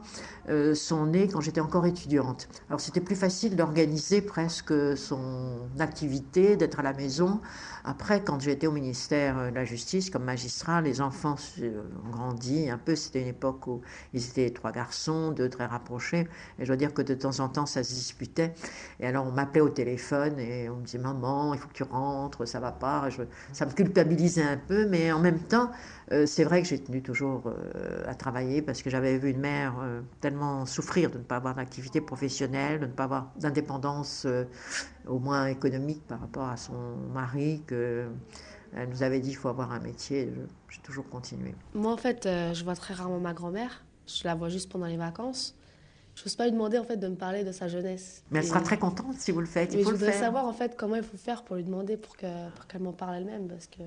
euh, 0.49 0.73
sont 0.73 1.05
nés 1.05 1.27
quand 1.27 1.39
j'étais 1.39 1.61
encore 1.61 1.85
étudiante. 1.85 2.49
Alors 2.67 2.81
c'était 2.81 2.99
plus 2.99 3.15
facile 3.15 3.55
d'organiser 3.55 4.21
presque 4.21 4.73
son 4.97 5.59
activité, 5.79 6.55
d'être 6.57 6.79
à 6.79 6.83
la 6.83 6.93
maison. 6.93 7.39
Après, 7.83 8.23
quand 8.23 8.39
j'étais 8.39 8.65
au 8.65 8.71
ministère 8.71 9.51
de 9.51 9.55
la 9.55 9.65
Justice 9.65 10.09
comme 10.09 10.23
magistrat, 10.23 10.81
les 10.81 10.99
enfants 10.99 11.35
ont 11.61 12.09
grandi 12.09 12.69
un 12.69 12.79
peu. 12.79 12.95
C'était 12.95 13.21
une 13.21 13.27
époque 13.27 13.67
où 13.67 13.81
ils 14.13 14.29
étaient 14.29 14.49
trois 14.49 14.71
garçons, 14.71 15.31
deux 15.31 15.49
très 15.49 15.67
rapprochés. 15.67 16.27
Et 16.57 16.61
je 16.63 16.65
dois 16.65 16.75
dire 16.75 16.93
que 16.93 17.03
de 17.03 17.13
temps 17.13 17.39
en 17.39 17.47
temps, 17.47 17.67
ça 17.67 17.83
se 17.83 17.93
disputait. 17.93 18.53
Et 18.99 19.05
alors 19.05 19.27
on 19.27 19.31
m'appelait 19.31 19.61
au 19.61 19.69
téléphone 19.69 20.39
et 20.39 20.50
on 20.69 20.77
me 20.77 20.85
disait 20.85 20.97
Maman, 20.97 21.53
il 21.53 21.59
faut 21.59 21.67
que 21.67 21.73
tu 21.73 21.83
rentres, 21.83 22.47
ça 22.47 22.59
va 22.59 22.71
pas. 22.71 23.09
ça 23.53 23.65
me 23.65 23.71
culpabilisait 23.71 24.43
un 24.43 24.57
peu, 24.57 24.87
mais 24.87 25.11
en 25.11 25.19
même 25.19 25.39
temps, 25.39 25.71
euh, 26.11 26.25
c'est 26.25 26.43
vrai 26.43 26.61
que 26.61 26.67
j'ai 26.67 26.79
tenu 26.79 27.01
toujours 27.01 27.43
euh, 27.45 28.03
à 28.05 28.15
travailler 28.15 28.61
parce 28.61 28.81
que 28.81 28.89
j'avais 28.89 29.17
vu 29.17 29.29
une 29.29 29.39
mère 29.39 29.75
euh, 29.81 30.01
tellement 30.19 30.65
souffrir 30.65 31.09
de 31.09 31.17
ne 31.17 31.23
pas 31.23 31.37
avoir 31.37 31.55
d'activité 31.55 32.01
professionnelle, 32.01 32.79
de 32.79 32.85
ne 32.85 32.91
pas 32.91 33.05
avoir 33.05 33.31
d'indépendance 33.37 34.27
au 35.07 35.19
moins 35.19 35.47
économique 35.47 36.05
par 36.07 36.19
rapport 36.19 36.47
à 36.47 36.57
son 36.57 36.95
mari 37.13 37.63
que 37.65 38.07
elle 38.73 38.87
nous 38.87 39.03
avait 39.03 39.19
dit 39.19 39.29
qu'il 39.29 39.37
faut 39.37 39.49
avoir 39.49 39.71
un 39.73 39.79
métier. 39.79 40.31
J'ai 40.69 40.81
toujours 40.81 41.07
continué. 41.09 41.53
Moi, 41.73 41.91
en 41.91 41.97
fait, 41.97 42.23
je 42.23 42.63
vois 42.63 42.75
très 42.75 42.93
rarement 42.93 43.19
ma 43.19 43.33
grand-mère. 43.33 43.83
Je 44.07 44.23
la 44.23 44.33
vois 44.33 44.47
juste 44.47 44.71
pendant 44.71 44.85
les 44.85 44.95
vacances. 44.95 45.57
Je 46.21 46.27
n'ose 46.27 46.35
pas 46.35 46.43
lui 46.43 46.51
demander 46.51 46.77
en 46.77 46.83
fait 46.83 46.97
de 46.97 47.07
me 47.07 47.15
parler 47.15 47.43
de 47.43 47.51
sa 47.51 47.67
jeunesse. 47.67 48.23
Mais 48.29 48.39
elle 48.39 48.45
sera 48.45 48.61
très 48.61 48.77
contente 48.77 49.15
si 49.17 49.31
vous 49.31 49.39
le 49.39 49.47
faites. 49.47 49.73
mais 49.73 49.81
je 49.81 49.89
voudrais 49.89 50.11
savoir 50.11 50.45
en 50.45 50.53
fait 50.53 50.77
comment 50.77 50.95
il 50.95 51.01
faut 51.01 51.17
faire 51.17 51.41
pour 51.41 51.55
lui 51.55 51.63
demander 51.63 51.97
pour 51.97 52.15
qu'elle 52.15 52.51
pour 52.69 52.81
m'en 52.81 52.91
parle 52.91 53.15
elle-même 53.15 53.47
parce 53.47 53.65
que. 53.65 53.81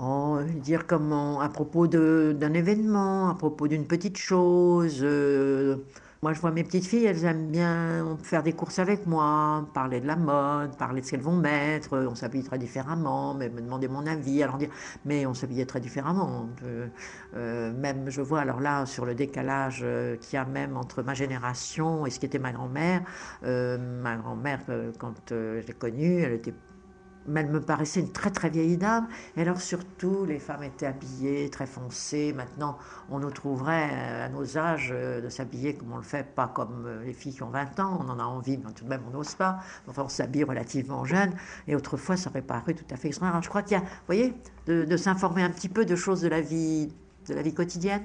Oh, 0.00 0.38
dire 0.56 0.88
comment, 0.88 1.40
à 1.40 1.48
propos 1.50 1.86
d'un 1.86 2.52
événement, 2.54 3.28
à 3.28 3.36
propos 3.36 3.68
d'une 3.68 3.86
petite 3.86 4.16
chose. 4.16 4.98
Euh, 5.02 5.76
moi, 6.22 6.34
je 6.34 6.40
vois 6.40 6.50
mes 6.50 6.64
petites 6.64 6.84
filles, 6.86 7.06
elles 7.06 7.24
aiment 7.24 7.50
bien 7.50 8.18
faire 8.22 8.42
des 8.42 8.52
courses 8.52 8.78
avec 8.78 9.06
moi, 9.06 9.66
parler 9.72 10.00
de 10.00 10.06
la 10.06 10.16
mode, 10.16 10.76
parler 10.76 11.00
de 11.00 11.06
ce 11.06 11.12
qu'elles 11.12 11.22
vont 11.22 11.36
mettre. 11.36 11.96
On 11.96 12.14
s'habille 12.14 12.42
très 12.44 12.58
différemment, 12.58 13.32
mais 13.32 13.48
me 13.48 13.62
demander 13.62 13.88
mon 13.88 14.06
avis, 14.06 14.42
alors 14.42 14.58
dire, 14.58 14.68
mais 15.06 15.24
on 15.24 15.32
s'habillait 15.32 15.64
très 15.64 15.80
différemment. 15.80 16.50
Euh, 17.34 17.72
même, 17.72 18.10
je 18.10 18.20
vois, 18.20 18.40
alors 18.40 18.60
là, 18.60 18.84
sur 18.84 19.06
le 19.06 19.14
décalage 19.14 19.80
euh, 19.82 20.16
qu'il 20.16 20.34
y 20.34 20.36
a 20.36 20.44
même 20.44 20.76
entre 20.76 21.02
ma 21.02 21.14
génération 21.14 22.04
et 22.04 22.10
ce 22.10 22.20
qui 22.20 22.26
était 22.26 22.38
ma 22.38 22.52
grand-mère. 22.52 23.02
ma 23.42 24.16
grand-mère, 24.16 24.60
quand 24.98 25.14
je 25.30 25.66
l'ai 25.66 25.72
connue, 25.72 26.20
elle 26.22 26.32
était 26.32 26.54
mais 27.30 27.40
elle 27.40 27.50
me 27.50 27.60
paraissait 27.60 28.00
une 28.00 28.12
très 28.12 28.30
très 28.30 28.50
vieille 28.50 28.76
dame. 28.76 29.08
Et 29.36 29.42
alors 29.42 29.60
surtout, 29.60 30.24
les 30.26 30.38
femmes 30.38 30.64
étaient 30.64 30.86
habillées 30.86 31.48
très 31.48 31.66
foncées. 31.66 32.32
Maintenant, 32.32 32.76
on 33.08 33.20
nous 33.20 33.30
trouverait 33.30 33.88
euh, 33.92 34.26
à 34.26 34.28
nos 34.28 34.58
âges 34.58 34.90
euh, 34.92 35.20
de 35.20 35.28
s'habiller 35.28 35.74
comme 35.74 35.92
on 35.92 35.96
le 35.96 36.02
fait, 36.02 36.24
pas 36.34 36.48
comme 36.48 36.84
euh, 36.86 37.04
les 37.04 37.12
filles 37.12 37.34
qui 37.34 37.42
ont 37.42 37.50
20 37.50 37.80
ans. 37.80 37.98
On 38.00 38.08
en 38.10 38.18
a 38.18 38.24
envie, 38.24 38.58
mais 38.58 38.72
tout 38.72 38.84
de 38.84 38.88
même, 38.88 39.02
on 39.08 39.16
n'ose 39.16 39.34
pas. 39.34 39.60
Enfin, 39.88 40.02
on 40.04 40.08
s'habille 40.08 40.44
relativement 40.44 41.04
jeune. 41.04 41.32
Et 41.68 41.76
autrefois, 41.76 42.16
ça 42.16 42.30
aurait 42.30 42.42
paru 42.42 42.74
tout 42.74 42.84
à 42.90 42.96
fait 42.96 43.08
extraordinaire. 43.08 43.34
Alors, 43.34 43.44
je 43.44 43.48
crois 43.48 43.62
qu'il 43.62 43.76
y 43.76 43.80
a, 43.80 43.84
vous 43.84 44.06
voyez, 44.06 44.34
de, 44.66 44.96
s'informer 44.96 45.42
un 45.42 45.50
petit 45.50 45.68
peu 45.68 45.84
de 45.84 45.96
choses 45.96 46.20
de 46.20 46.28
la 46.28 46.40
vie, 46.40 46.92
de 47.28 47.34
la 47.34 47.42
vie 47.42 47.54
quotidienne. 47.54 48.02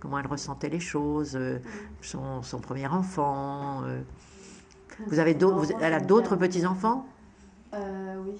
Comment 0.00 0.18
elle 0.18 0.26
ressentait 0.26 0.68
les 0.68 0.80
choses, 0.80 1.38
son, 2.00 2.42
son, 2.42 2.60
premier 2.60 2.86
enfant. 2.86 3.82
Vous 5.06 5.18
avez 5.18 5.34
d'autres, 5.34 5.72
elle 5.80 5.94
a 5.94 6.00
d'autres 6.00 6.36
petits-enfants? 6.36 7.06
Oui. 7.72 8.38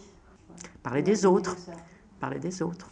Parler 0.87 1.02
des 1.02 1.26
autres. 1.26 1.57
Parler 2.21 2.38
des 2.38 2.62
autres. 2.62 2.88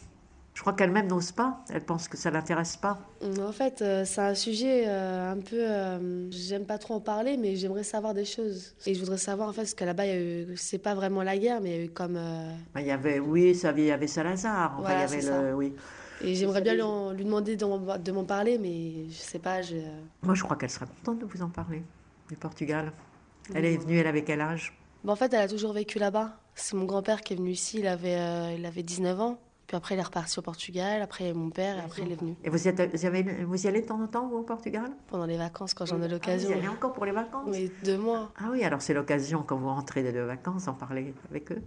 Je 0.52 0.60
crois 0.62 0.72
qu'elle-même 0.72 1.06
n'ose 1.06 1.30
pas. 1.30 1.60
Elle 1.70 1.84
pense 1.84 2.08
que 2.08 2.16
ça 2.16 2.28
l'intéresse 2.28 2.76
pas. 2.76 2.98
En 3.38 3.52
fait, 3.52 3.82
euh, 3.82 4.04
c'est 4.04 4.20
un 4.20 4.34
sujet 4.34 4.82
euh, 4.88 5.30
un 5.30 5.38
peu. 5.38 5.60
Euh, 5.60 6.28
j'aime 6.32 6.64
pas 6.64 6.78
trop 6.78 6.94
en 6.94 7.00
parler, 7.00 7.36
mais 7.36 7.54
j'aimerais 7.54 7.84
savoir 7.84 8.12
des 8.12 8.24
choses. 8.24 8.74
Et 8.84 8.94
je 8.94 8.98
voudrais 8.98 9.16
savoir 9.16 9.48
en 9.48 9.52
fait 9.52 9.66
ce 9.66 9.76
qu'à 9.76 9.86
là-bas, 9.86 10.02
c'est 10.56 10.78
pas 10.78 10.96
vraiment 10.96 11.22
la 11.22 11.38
guerre, 11.38 11.60
mais 11.60 11.86
comme. 11.86 12.14
Bah, 12.74 12.80
il 12.80 12.88
y 12.88 12.90
avait, 12.90 13.20
oui, 13.20 13.54
ça, 13.54 13.72
il 13.76 13.84
y 13.84 13.92
avait 13.92 14.08
Salazar. 14.08 14.76
il 14.82 14.90
y 14.90 14.92
avait 14.92 15.22
le, 15.22 15.54
oui. 15.54 15.72
Et 16.20 16.34
j'aimerais 16.34 16.62
bien 16.62 16.74
lui, 17.12 17.24
demander 17.24 17.54
de 17.54 18.10
m'en 18.10 18.24
parler, 18.24 18.58
mais 18.58 19.08
je 19.08 19.14
sais 19.14 19.38
pas. 19.38 19.62
Je... 19.62 19.76
Moi, 20.24 20.34
je 20.34 20.42
crois 20.42 20.56
qu'elle 20.56 20.70
sera 20.70 20.86
contente 20.86 21.20
de 21.20 21.26
vous 21.26 21.42
en 21.42 21.48
parler 21.48 21.84
du 22.28 22.34
Portugal. 22.34 22.90
Elle 23.54 23.66
est 23.66 23.76
venue, 23.76 23.98
elle 23.98 24.08
avait 24.08 24.24
quel 24.24 24.40
âge? 24.40 24.76
Bah, 25.04 25.12
En 25.12 25.16
fait, 25.16 25.32
elle 25.32 25.42
a 25.42 25.48
toujours 25.48 25.72
vécu 25.72 25.98
là-bas. 25.98 26.38
C'est 26.54 26.76
mon 26.76 26.84
grand-père 26.84 27.20
qui 27.20 27.34
est 27.34 27.36
venu 27.36 27.50
ici, 27.50 27.78
il 27.80 27.86
avait, 27.86 28.16
euh, 28.16 28.54
il 28.56 28.64
avait 28.66 28.82
19 28.82 29.20
ans. 29.20 29.38
Puis 29.66 29.76
après, 29.76 29.94
il 29.94 29.98
est 29.98 30.02
reparti 30.02 30.38
au 30.38 30.42
Portugal. 30.42 31.00
Après, 31.00 31.32
mon 31.32 31.50
père, 31.50 31.78
et 31.78 31.80
après, 31.80 32.02
il 32.02 32.12
est 32.12 32.20
venu. 32.20 32.34
Et 32.44 32.50
vous, 32.50 32.68
êtes, 32.68 32.94
vous, 32.94 33.06
avez, 33.06 33.22
vous 33.44 33.64
y 33.64 33.68
allez 33.68 33.80
de 33.80 33.86
temps 33.86 34.00
en 34.00 34.06
temps, 34.06 34.28
vous, 34.28 34.38
au 34.38 34.42
Portugal? 34.42 34.90
Pendant 35.08 35.24
les 35.24 35.38
vacances, 35.38 35.72
quand 35.72 35.86
j'en 35.86 36.02
ai 36.02 36.08
l'occasion. 36.08 36.50
Ah, 36.50 36.54
vous 36.54 36.58
y 36.58 36.62
allez 36.62 36.68
encore 36.68 36.92
pour 36.92 37.06
les 37.06 37.12
vacances? 37.12 37.48
Oui, 37.48 37.70
deux 37.82 37.96
mois. 37.96 38.30
Ah 38.36 38.48
oui, 38.52 38.62
alors 38.62 38.82
c'est 38.82 38.92
l'occasion, 38.92 39.42
quand 39.42 39.56
vous 39.56 39.68
rentrez 39.68 40.02
des 40.02 40.12
deux 40.12 40.24
vacances, 40.24 40.66
d'en 40.66 40.74
parler 40.74 41.14
avec 41.30 41.50
eux. 41.52 41.62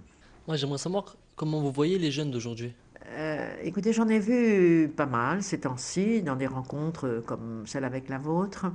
Moi, 0.47 0.57
j'aimerais 0.57 0.77
savoir 0.77 1.17
comment 1.35 1.59
vous 1.59 1.71
voyez 1.71 1.97
les 1.97 2.11
jeunes 2.11 2.29
d'aujourd'hui. 2.29 2.73
Euh, 3.09 3.49
écoutez, 3.63 3.93
j'en 3.93 4.07
ai 4.07 4.19
vu 4.19 4.89
pas 4.95 5.05
mal 5.07 5.41
ces 5.41 5.61
temps-ci, 5.61 6.21
dans 6.21 6.35
des 6.35 6.47
rencontres 6.47 7.23
comme 7.25 7.63
celle 7.65 7.83
avec 7.83 8.09
la 8.09 8.19
vôtre. 8.19 8.67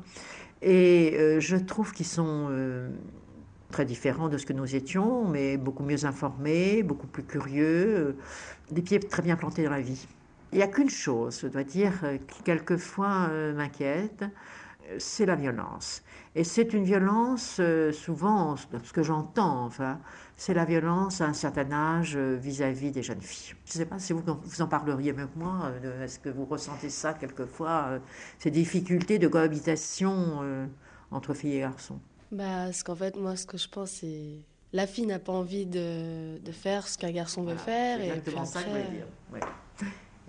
Et 0.62 1.14
euh, 1.14 1.38
je 1.38 1.56
trouve 1.56 1.92
qu'ils 1.92 2.06
sont 2.06 2.48
très 3.72 3.84
différents 3.84 4.28
de 4.28 4.38
ce 4.38 4.46
que 4.46 4.52
nous 4.52 4.76
étions, 4.76 5.24
mais 5.26 5.56
beaucoup 5.56 5.82
mieux 5.82 6.04
informés, 6.04 6.84
beaucoup 6.84 7.08
plus 7.08 7.24
curieux, 7.24 8.16
des 8.70 8.82
pieds 8.82 9.00
très 9.00 9.22
bien 9.22 9.34
plantés 9.34 9.64
dans 9.64 9.70
la 9.70 9.80
vie. 9.80 10.06
Il 10.52 10.58
n'y 10.58 10.62
a 10.62 10.68
qu'une 10.68 10.90
chose, 10.90 11.40
je 11.42 11.48
dois 11.48 11.64
dire, 11.64 11.92
qui 12.28 12.42
quelquefois 12.44 13.28
m'inquiète, 13.56 14.24
c'est 14.98 15.26
la 15.26 15.34
violence. 15.34 16.02
Et 16.34 16.44
c'est 16.44 16.72
une 16.72 16.84
violence, 16.84 17.58
euh, 17.60 17.92
souvent, 17.92 18.56
ce 18.56 18.92
que 18.92 19.02
j'entends, 19.02 19.64
enfin, 19.64 20.00
c'est 20.36 20.54
la 20.54 20.64
violence 20.64 21.20
à 21.20 21.26
un 21.26 21.32
certain 21.34 21.70
âge 21.72 22.14
euh, 22.16 22.36
vis-à-vis 22.40 22.90
des 22.90 23.02
jeunes 23.02 23.20
filles. 23.20 23.54
Je 23.66 23.72
ne 23.72 23.78
sais 23.84 23.86
pas 23.86 23.98
si 23.98 24.12
vous, 24.12 24.22
vous 24.26 24.62
en 24.62 24.66
parleriez 24.66 25.12
mieux 25.12 25.26
que 25.26 25.38
moi. 25.38 25.70
Euh, 25.84 26.04
est-ce 26.04 26.18
que 26.18 26.30
vous 26.30 26.46
ressentez 26.46 26.88
ça 26.88 27.12
quelquefois, 27.14 28.00
ces 28.38 28.50
difficultés 28.50 29.18
de 29.18 29.28
cohabitation 29.28 30.68
entre 31.10 31.34
filles 31.34 31.56
et 31.56 31.60
garçons? 31.60 32.00
Bah, 32.32 32.64
Parce 32.64 32.82
qu'en 32.82 32.96
fait, 32.96 33.16
moi, 33.16 33.36
ce 33.36 33.46
que 33.46 33.56
je 33.56 33.68
pense, 33.68 33.90
c'est 33.90 34.40
la 34.72 34.86
fille 34.86 35.06
n'a 35.06 35.18
pas 35.18 35.32
envie 35.32 35.66
de, 35.66 36.38
de 36.38 36.52
faire 36.52 36.88
ce 36.88 36.96
qu'un 36.96 37.10
garçon 37.12 37.42
veut 37.42 37.56
faire. 37.56 37.98
C'est 37.98 38.08
exactement 38.08 38.44
ça 38.44 38.62
que 38.62 38.70
je 38.70 38.90
dire. 38.90 39.06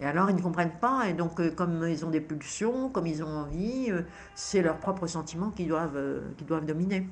Et 0.02 0.06
alors, 0.06 0.30
ils 0.30 0.36
ne 0.36 0.42
comprennent 0.42 0.80
pas, 0.82 1.08
et 1.08 1.14
donc, 1.14 1.40
euh, 1.40 1.52
comme 1.52 1.88
ils 1.88 2.04
ont 2.04 2.10
des 2.10 2.20
pulsions, 2.20 2.90
comme 2.90 3.08
ils 3.08 3.24
ont 3.24 3.28
envie, 3.28 3.90
euh, 3.90 4.02
c'est 4.36 4.62
leurs 4.62 4.80
propres 4.80 5.08
sentiments 5.08 5.52
qui 5.52 5.66
doivent, 5.66 5.96
euh, 5.96 6.22
qui 6.38 6.44
doivent 6.44 6.66
dominer. 6.66 7.08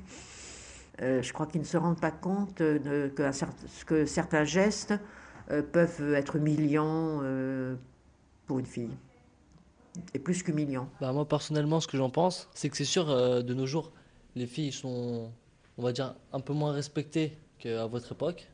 je 1.00 1.32
crois 1.32 1.46
qu'ils 1.46 1.62
ne 1.62 1.66
se 1.66 1.76
rendent 1.76 2.00
pas 2.00 2.10
compte 2.10 2.58
de, 2.58 3.10
que, 3.14 3.30
que, 3.86 4.04
certains 4.04 4.44
gestes 4.44 4.94
peuvent 5.72 6.14
être 6.14 6.36
humiliants 6.36 7.22
pour 8.46 8.58
une 8.58 8.66
fille. 8.66 8.90
Et 10.14 10.18
plus 10.18 10.42
qu'humiliants. 10.42 10.88
Bah, 11.00 11.12
moi, 11.12 11.26
personnellement, 11.26 11.80
ce 11.80 11.88
que 11.88 11.96
j'en 11.96 12.10
pense, 12.10 12.48
c'est 12.54 12.68
que 12.68 12.76
c'est 12.76 12.84
sûr, 12.84 13.06
de 13.06 13.54
nos 13.54 13.66
jours, 13.66 13.90
les 14.34 14.46
filles 14.46 14.72
sont, 14.72 15.30
on 15.78 15.82
va 15.82 15.92
dire, 15.92 16.14
un 16.32 16.40
peu 16.40 16.52
moins 16.52 16.72
respectées 16.72 17.36
qu'à 17.58 17.86
votre 17.86 18.12
époque. 18.12 18.48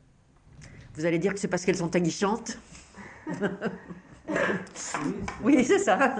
Vous 0.95 1.05
allez 1.05 1.19
dire 1.19 1.33
que 1.33 1.39
c'est 1.39 1.47
parce 1.47 1.65
qu'elles 1.65 1.77
sont 1.77 1.95
aguichantes 1.95 2.57
oui, 5.43 5.63
c'est 5.63 5.79
ça. 5.79 6.15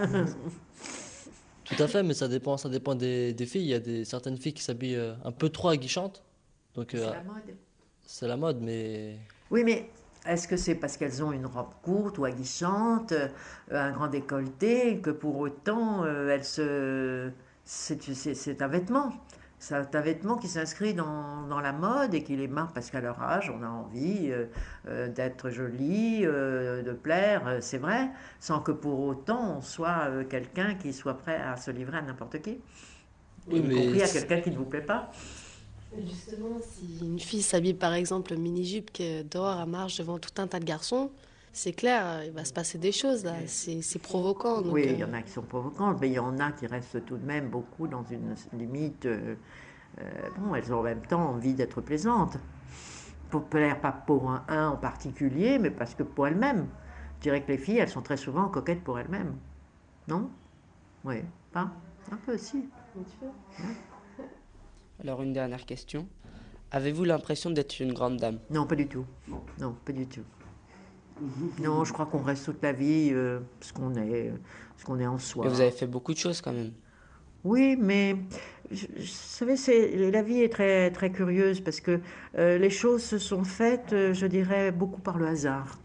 Tout 1.64 1.84
à 1.84 1.88
fait, 1.88 2.04
mais 2.04 2.14
ça 2.14 2.28
dépend, 2.28 2.58
ça 2.58 2.70
dépend 2.70 2.96
des, 2.96 3.34
filles. 3.46 3.64
Il 3.64 3.70
y 3.70 3.74
a 3.74 3.80
des, 3.80 4.06
certaines 4.06 4.38
filles 4.38 4.54
qui 4.54 4.64
s'habillent 4.64 4.96
euh, 4.96 5.14
un 5.24 5.32
peu 5.32 5.50
trop 5.50 5.70
aguichantes. 5.70 6.24
Donc, 6.76 6.90
c'est 6.92 7.00
euh, 7.00 7.12
la 7.12 7.24
mode. 7.24 7.56
C'est 8.06 8.28
la 8.28 8.38
mode, 8.38 8.62
mais. 8.62 9.18
Oui, 9.52 9.64
mais 9.64 9.90
est-ce 10.26 10.48
que 10.48 10.58
c'est 10.58 10.76
parce 10.76 10.98
qu'elles 10.98 11.24
ont 11.24 11.32
une 11.32 11.46
robe 11.46 11.74
courte 11.84 12.18
ou 12.18 12.26
aguichante, 12.26 13.12
euh, 13.12 13.28
un 13.72 13.92
grand 13.92 14.08
décolleté, 14.08 15.00
que 15.00 15.12
pour 15.12 15.38
autant 15.38 16.06
elles 16.06 16.46
se. 16.46 17.30
C'est 17.66 18.62
un 18.64 18.68
vêtement? 18.68 19.14
C'est 19.62 19.94
un 19.94 20.02
vêtement 20.02 20.38
qui 20.38 20.48
s'inscrit 20.48 20.94
dans, 20.94 21.46
dans, 21.48 21.60
la 21.60 21.74
mode 21.74 22.14
et 22.14 22.24
qui 22.24 22.38
les 22.38 22.48
marque 22.48 22.74
parce 22.74 22.90
qu'à 22.90 23.02
leur 23.02 23.22
âge, 23.22 23.52
on 23.54 23.62
a 23.62 23.68
envie 23.68 24.32
euh, 24.32 24.46
euh, 24.88 25.10
d'être 25.10 25.50
jolie, 25.50 26.22
euh, 26.24 26.82
de 26.82 26.94
plaire, 26.94 27.58
c'est 27.60 27.78
vrai, 27.78 28.10
sans 28.40 28.62
que 28.62 28.72
pour 28.72 29.02
autant 29.02 29.58
on 29.58 29.62
soit 29.62 30.24
quelqu'un 30.30 30.76
qui 30.76 30.94
soit 30.94 31.16
prêt 31.18 31.36
à 31.36 31.58
se 31.58 31.72
livrer 31.72 31.98
à 31.98 32.02
n'importe 32.02 32.42
qui. 32.42 32.60
y 33.52 33.62
compris 33.62 34.02
à 34.02 34.08
quelqu'un 34.08 34.40
qui 34.40 34.52
ne 34.52 34.56
vous 34.56 34.66
plaît 34.66 34.82
pas. 34.82 35.12
Justement, 36.08 36.58
si 36.62 37.06
une 37.06 37.20
fille 37.20 37.42
s'habille 37.42 37.74
par 37.74 37.94
exemple 37.94 38.38
mini-jupe 38.38 38.92
qui 38.92 39.26
dehors 39.26 39.60
à 39.60 39.66
marche 39.66 39.98
devant 39.98 40.20
tout 40.20 40.42
un 40.42 40.48
tas 40.48 40.60
de 40.60 40.66
garçons, 40.66 41.12
c'est 41.52 41.74
clair, 41.74 42.24
il 42.26 42.32
va 42.32 42.46
se 42.46 42.54
passer 42.54 42.78
des 42.78 42.92
choses 42.92 43.24
là, 43.26 43.34
c'est 43.48 44.02
provoquant. 44.02 44.62
oui, 44.64 44.86
il 44.90 45.00
y 45.00 45.04
en 45.04 45.14
a 45.14 45.22
qui 45.22 45.32
sont 45.32 45.42
provocantes, 45.42 45.98
mais 46.00 46.10
il 46.10 46.14
y 46.14 46.20
en 46.20 46.38
a 46.40 46.52
qui 46.52 46.68
restent 46.68 47.06
tout 47.06 47.18
de 47.18 47.26
même 47.26 47.50
beaucoup 47.50 47.88
dans 47.88 48.04
une 48.04 48.36
limite. 48.54 49.06
Euh, 49.06 49.36
euh, 50.00 50.04
bon, 50.38 50.56
elles 50.56 50.72
ont 50.72 50.80
en 50.80 50.84
même 50.84 51.02
temps 51.02 51.30
envie 51.30 51.54
d'être 51.54 51.82
plaisantes. 51.82 52.38
Pour 53.30 53.44
plaire, 53.46 53.80
pas 53.82 53.92
pour 53.92 54.30
un, 54.30 54.44
un 54.48 54.70
en 54.70 54.78
particulier, 54.78 55.60
mais 55.60 55.72
parce 55.72 55.96
que 55.96 56.04
pour 56.04 56.28
elles-mêmes. 56.28 56.68
Je 57.18 57.24
dirais 57.24 57.44
que 57.44 57.52
les 57.52 57.58
filles, 57.58 57.78
elles 57.80 57.90
sont 57.90 58.02
très 58.02 58.18
souvent 58.18 58.48
coquettes 58.48 58.84
pour 58.84 58.98
elles-mêmes. 58.98 59.36
Non? 60.08 60.30
Oui, 61.04 61.18
pas? 61.52 61.70
Un 62.12 62.18
peu 62.18 62.36
aussi. 62.36 62.70
Alors, 65.04 65.22
une 65.22 65.34
dernière 65.34 65.66
question. 65.66 66.08
Avez-vous 66.72 67.04
l'impression 67.04 67.50
d'être 67.50 67.80
une 67.80 67.94
grande 67.94 68.18
dame? 68.18 68.40
Non, 68.50 68.66
pas 68.66 68.76
du 68.76 68.88
tout. 68.88 69.06
Non, 69.60 69.76
pas 69.86 69.92
du 69.92 70.08
tout. 70.08 70.24
Non, 71.62 71.84
je 71.84 71.94
crois 71.94 72.06
qu'on 72.06 72.22
reste 72.22 72.46
toute 72.46 72.62
la 72.62 72.72
vie 72.72 73.10
euh, 73.12 73.40
ce 73.62 73.74
qu'on 73.74 73.94
est, 73.96 74.32
ce 74.78 74.86
qu'on 74.86 75.00
est 75.00 75.08
en 75.08 75.20
soi. 75.20 75.46
Et 75.46 75.50
vous 75.50 75.62
avez 75.62 75.72
fait 75.72 75.88
beaucoup 75.88 76.14
de 76.14 76.18
choses 76.18 76.42
quand 76.42 76.54
même. 76.54 76.72
Oui, 77.44 77.78
mais 77.80 78.18
vous 78.70 79.06
savez, 79.06 79.56
c'est, 79.56 80.12
la 80.12 80.22
vie 80.22 80.42
est 80.42 80.52
très, 80.52 80.92
très 80.92 81.12
curieuse 81.12 81.62
parce 81.62 81.80
que 81.80 82.00
euh, 82.38 82.58
les 82.58 82.70
choses 82.70 83.04
se 83.04 83.18
sont 83.18 83.44
faites, 83.44 83.94
euh, 83.94 84.14
je 84.14 84.26
dirais, 84.28 84.72
beaucoup 84.72 85.00
par 85.00 85.18
le 85.18 85.28
hasard. 85.28 85.78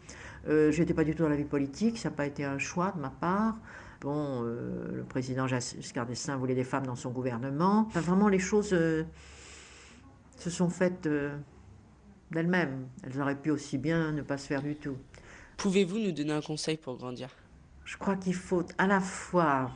je 0.46 0.76
n'étais 0.76 0.94
pas 0.94 1.04
du 1.04 1.14
tout 1.14 1.22
dans 1.22 1.28
la 1.28 1.36
vie 1.36 1.44
politique, 1.44 1.98
ça 1.98 2.10
n'a 2.10 2.16
pas 2.16 2.26
été 2.26 2.44
un 2.44 2.58
choix 2.58 2.92
de 2.96 3.00
ma 3.00 3.10
part. 3.10 3.56
Bon, 4.00 4.42
le 4.42 5.02
président 5.08 5.46
Giscard 5.46 6.04
d'Estaing 6.04 6.36
voulait 6.36 6.54
des 6.54 6.64
femmes 6.64 6.84
dans 6.84 6.96
son 6.96 7.10
gouvernement. 7.10 7.86
Enfin, 7.86 8.00
vraiment, 8.00 8.28
les 8.28 8.38
choses 8.38 8.68
se 8.68 10.50
sont 10.50 10.68
faites 10.68 11.08
d'elles-mêmes. 12.30 12.88
Elles 13.02 13.18
auraient 13.18 13.40
pu 13.40 13.50
aussi 13.50 13.78
bien 13.78 14.12
ne 14.12 14.20
pas 14.20 14.36
se 14.36 14.46
faire 14.46 14.60
du 14.60 14.76
tout. 14.76 14.98
Pouvez-vous 15.56 15.98
nous 15.98 16.12
donner 16.12 16.32
un 16.32 16.42
conseil 16.42 16.76
pour 16.76 16.96
grandir? 16.96 17.28
Je 17.84 17.96
crois 17.96 18.16
qu'il 18.16 18.34
faut 18.34 18.64
à 18.78 18.86
la 18.86 19.00
fois 19.00 19.70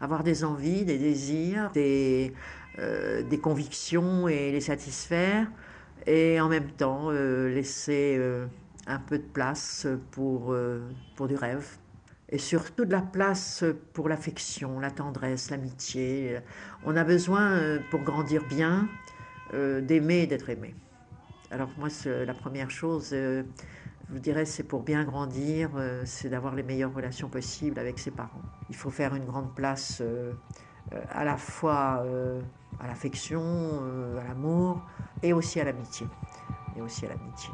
avoir 0.00 0.22
des 0.22 0.44
envies, 0.44 0.84
des 0.84 0.98
désirs, 0.98 1.70
des, 1.72 2.32
euh, 2.78 3.36
convictions 3.42 4.28
et 4.28 4.52
les 4.52 4.60
satisfaire, 4.60 5.50
et 6.06 6.40
en 6.40 6.48
même 6.48 6.70
temps 6.70 7.08
euh, 7.10 7.48
laisser 7.48 8.16
euh, 8.18 8.46
un 8.86 8.98
peu 8.98 9.18
de 9.18 9.24
place 9.24 9.86
pour, 10.12 10.54
pour 11.16 11.28
du 11.28 11.34
rêve. 11.34 11.66
Et 12.30 12.38
surtout 12.38 12.84
de 12.84 12.92
la 12.92 13.00
place 13.00 13.64
pour 13.94 14.08
l'affection, 14.08 14.80
la 14.80 14.90
tendresse, 14.90 15.50
l'amitié. 15.50 16.36
On 16.84 16.94
a 16.94 17.02
besoin, 17.02 17.78
pour 17.90 18.00
grandir 18.00 18.46
bien, 18.46 18.86
d'aimer 19.52 20.20
et 20.20 20.26
d'être 20.26 20.50
aimé. 20.50 20.74
Alors 21.50 21.70
moi, 21.78 21.88
la 22.04 22.34
première 22.34 22.70
chose, 22.70 23.14
je 24.08 24.14
vous 24.14 24.20
dirais, 24.20 24.46
c'est 24.46 24.62
pour 24.62 24.82
bien 24.82 25.04
grandir, 25.04 25.70
euh, 25.76 26.02
c'est 26.06 26.30
d'avoir 26.30 26.54
les 26.54 26.62
meilleures 26.62 26.94
relations 26.94 27.28
possibles 27.28 27.78
avec 27.78 27.98
ses 27.98 28.10
parents. 28.10 28.40
Il 28.70 28.76
faut 28.76 28.88
faire 28.90 29.14
une 29.14 29.26
grande 29.26 29.54
place 29.54 29.98
euh, 30.00 30.32
euh, 30.94 31.00
à 31.10 31.24
la 31.24 31.36
fois 31.36 32.04
à 32.80 32.86
l'affection, 32.86 33.82
à 34.18 34.24
l'amour 34.24 34.80
et 35.22 35.32
aussi 35.34 35.60
à 35.60 35.64
l'amitié. 35.64 36.06
Et 36.76 36.80
aussi 36.80 37.04
à 37.04 37.10
l'amitié. 37.10 37.50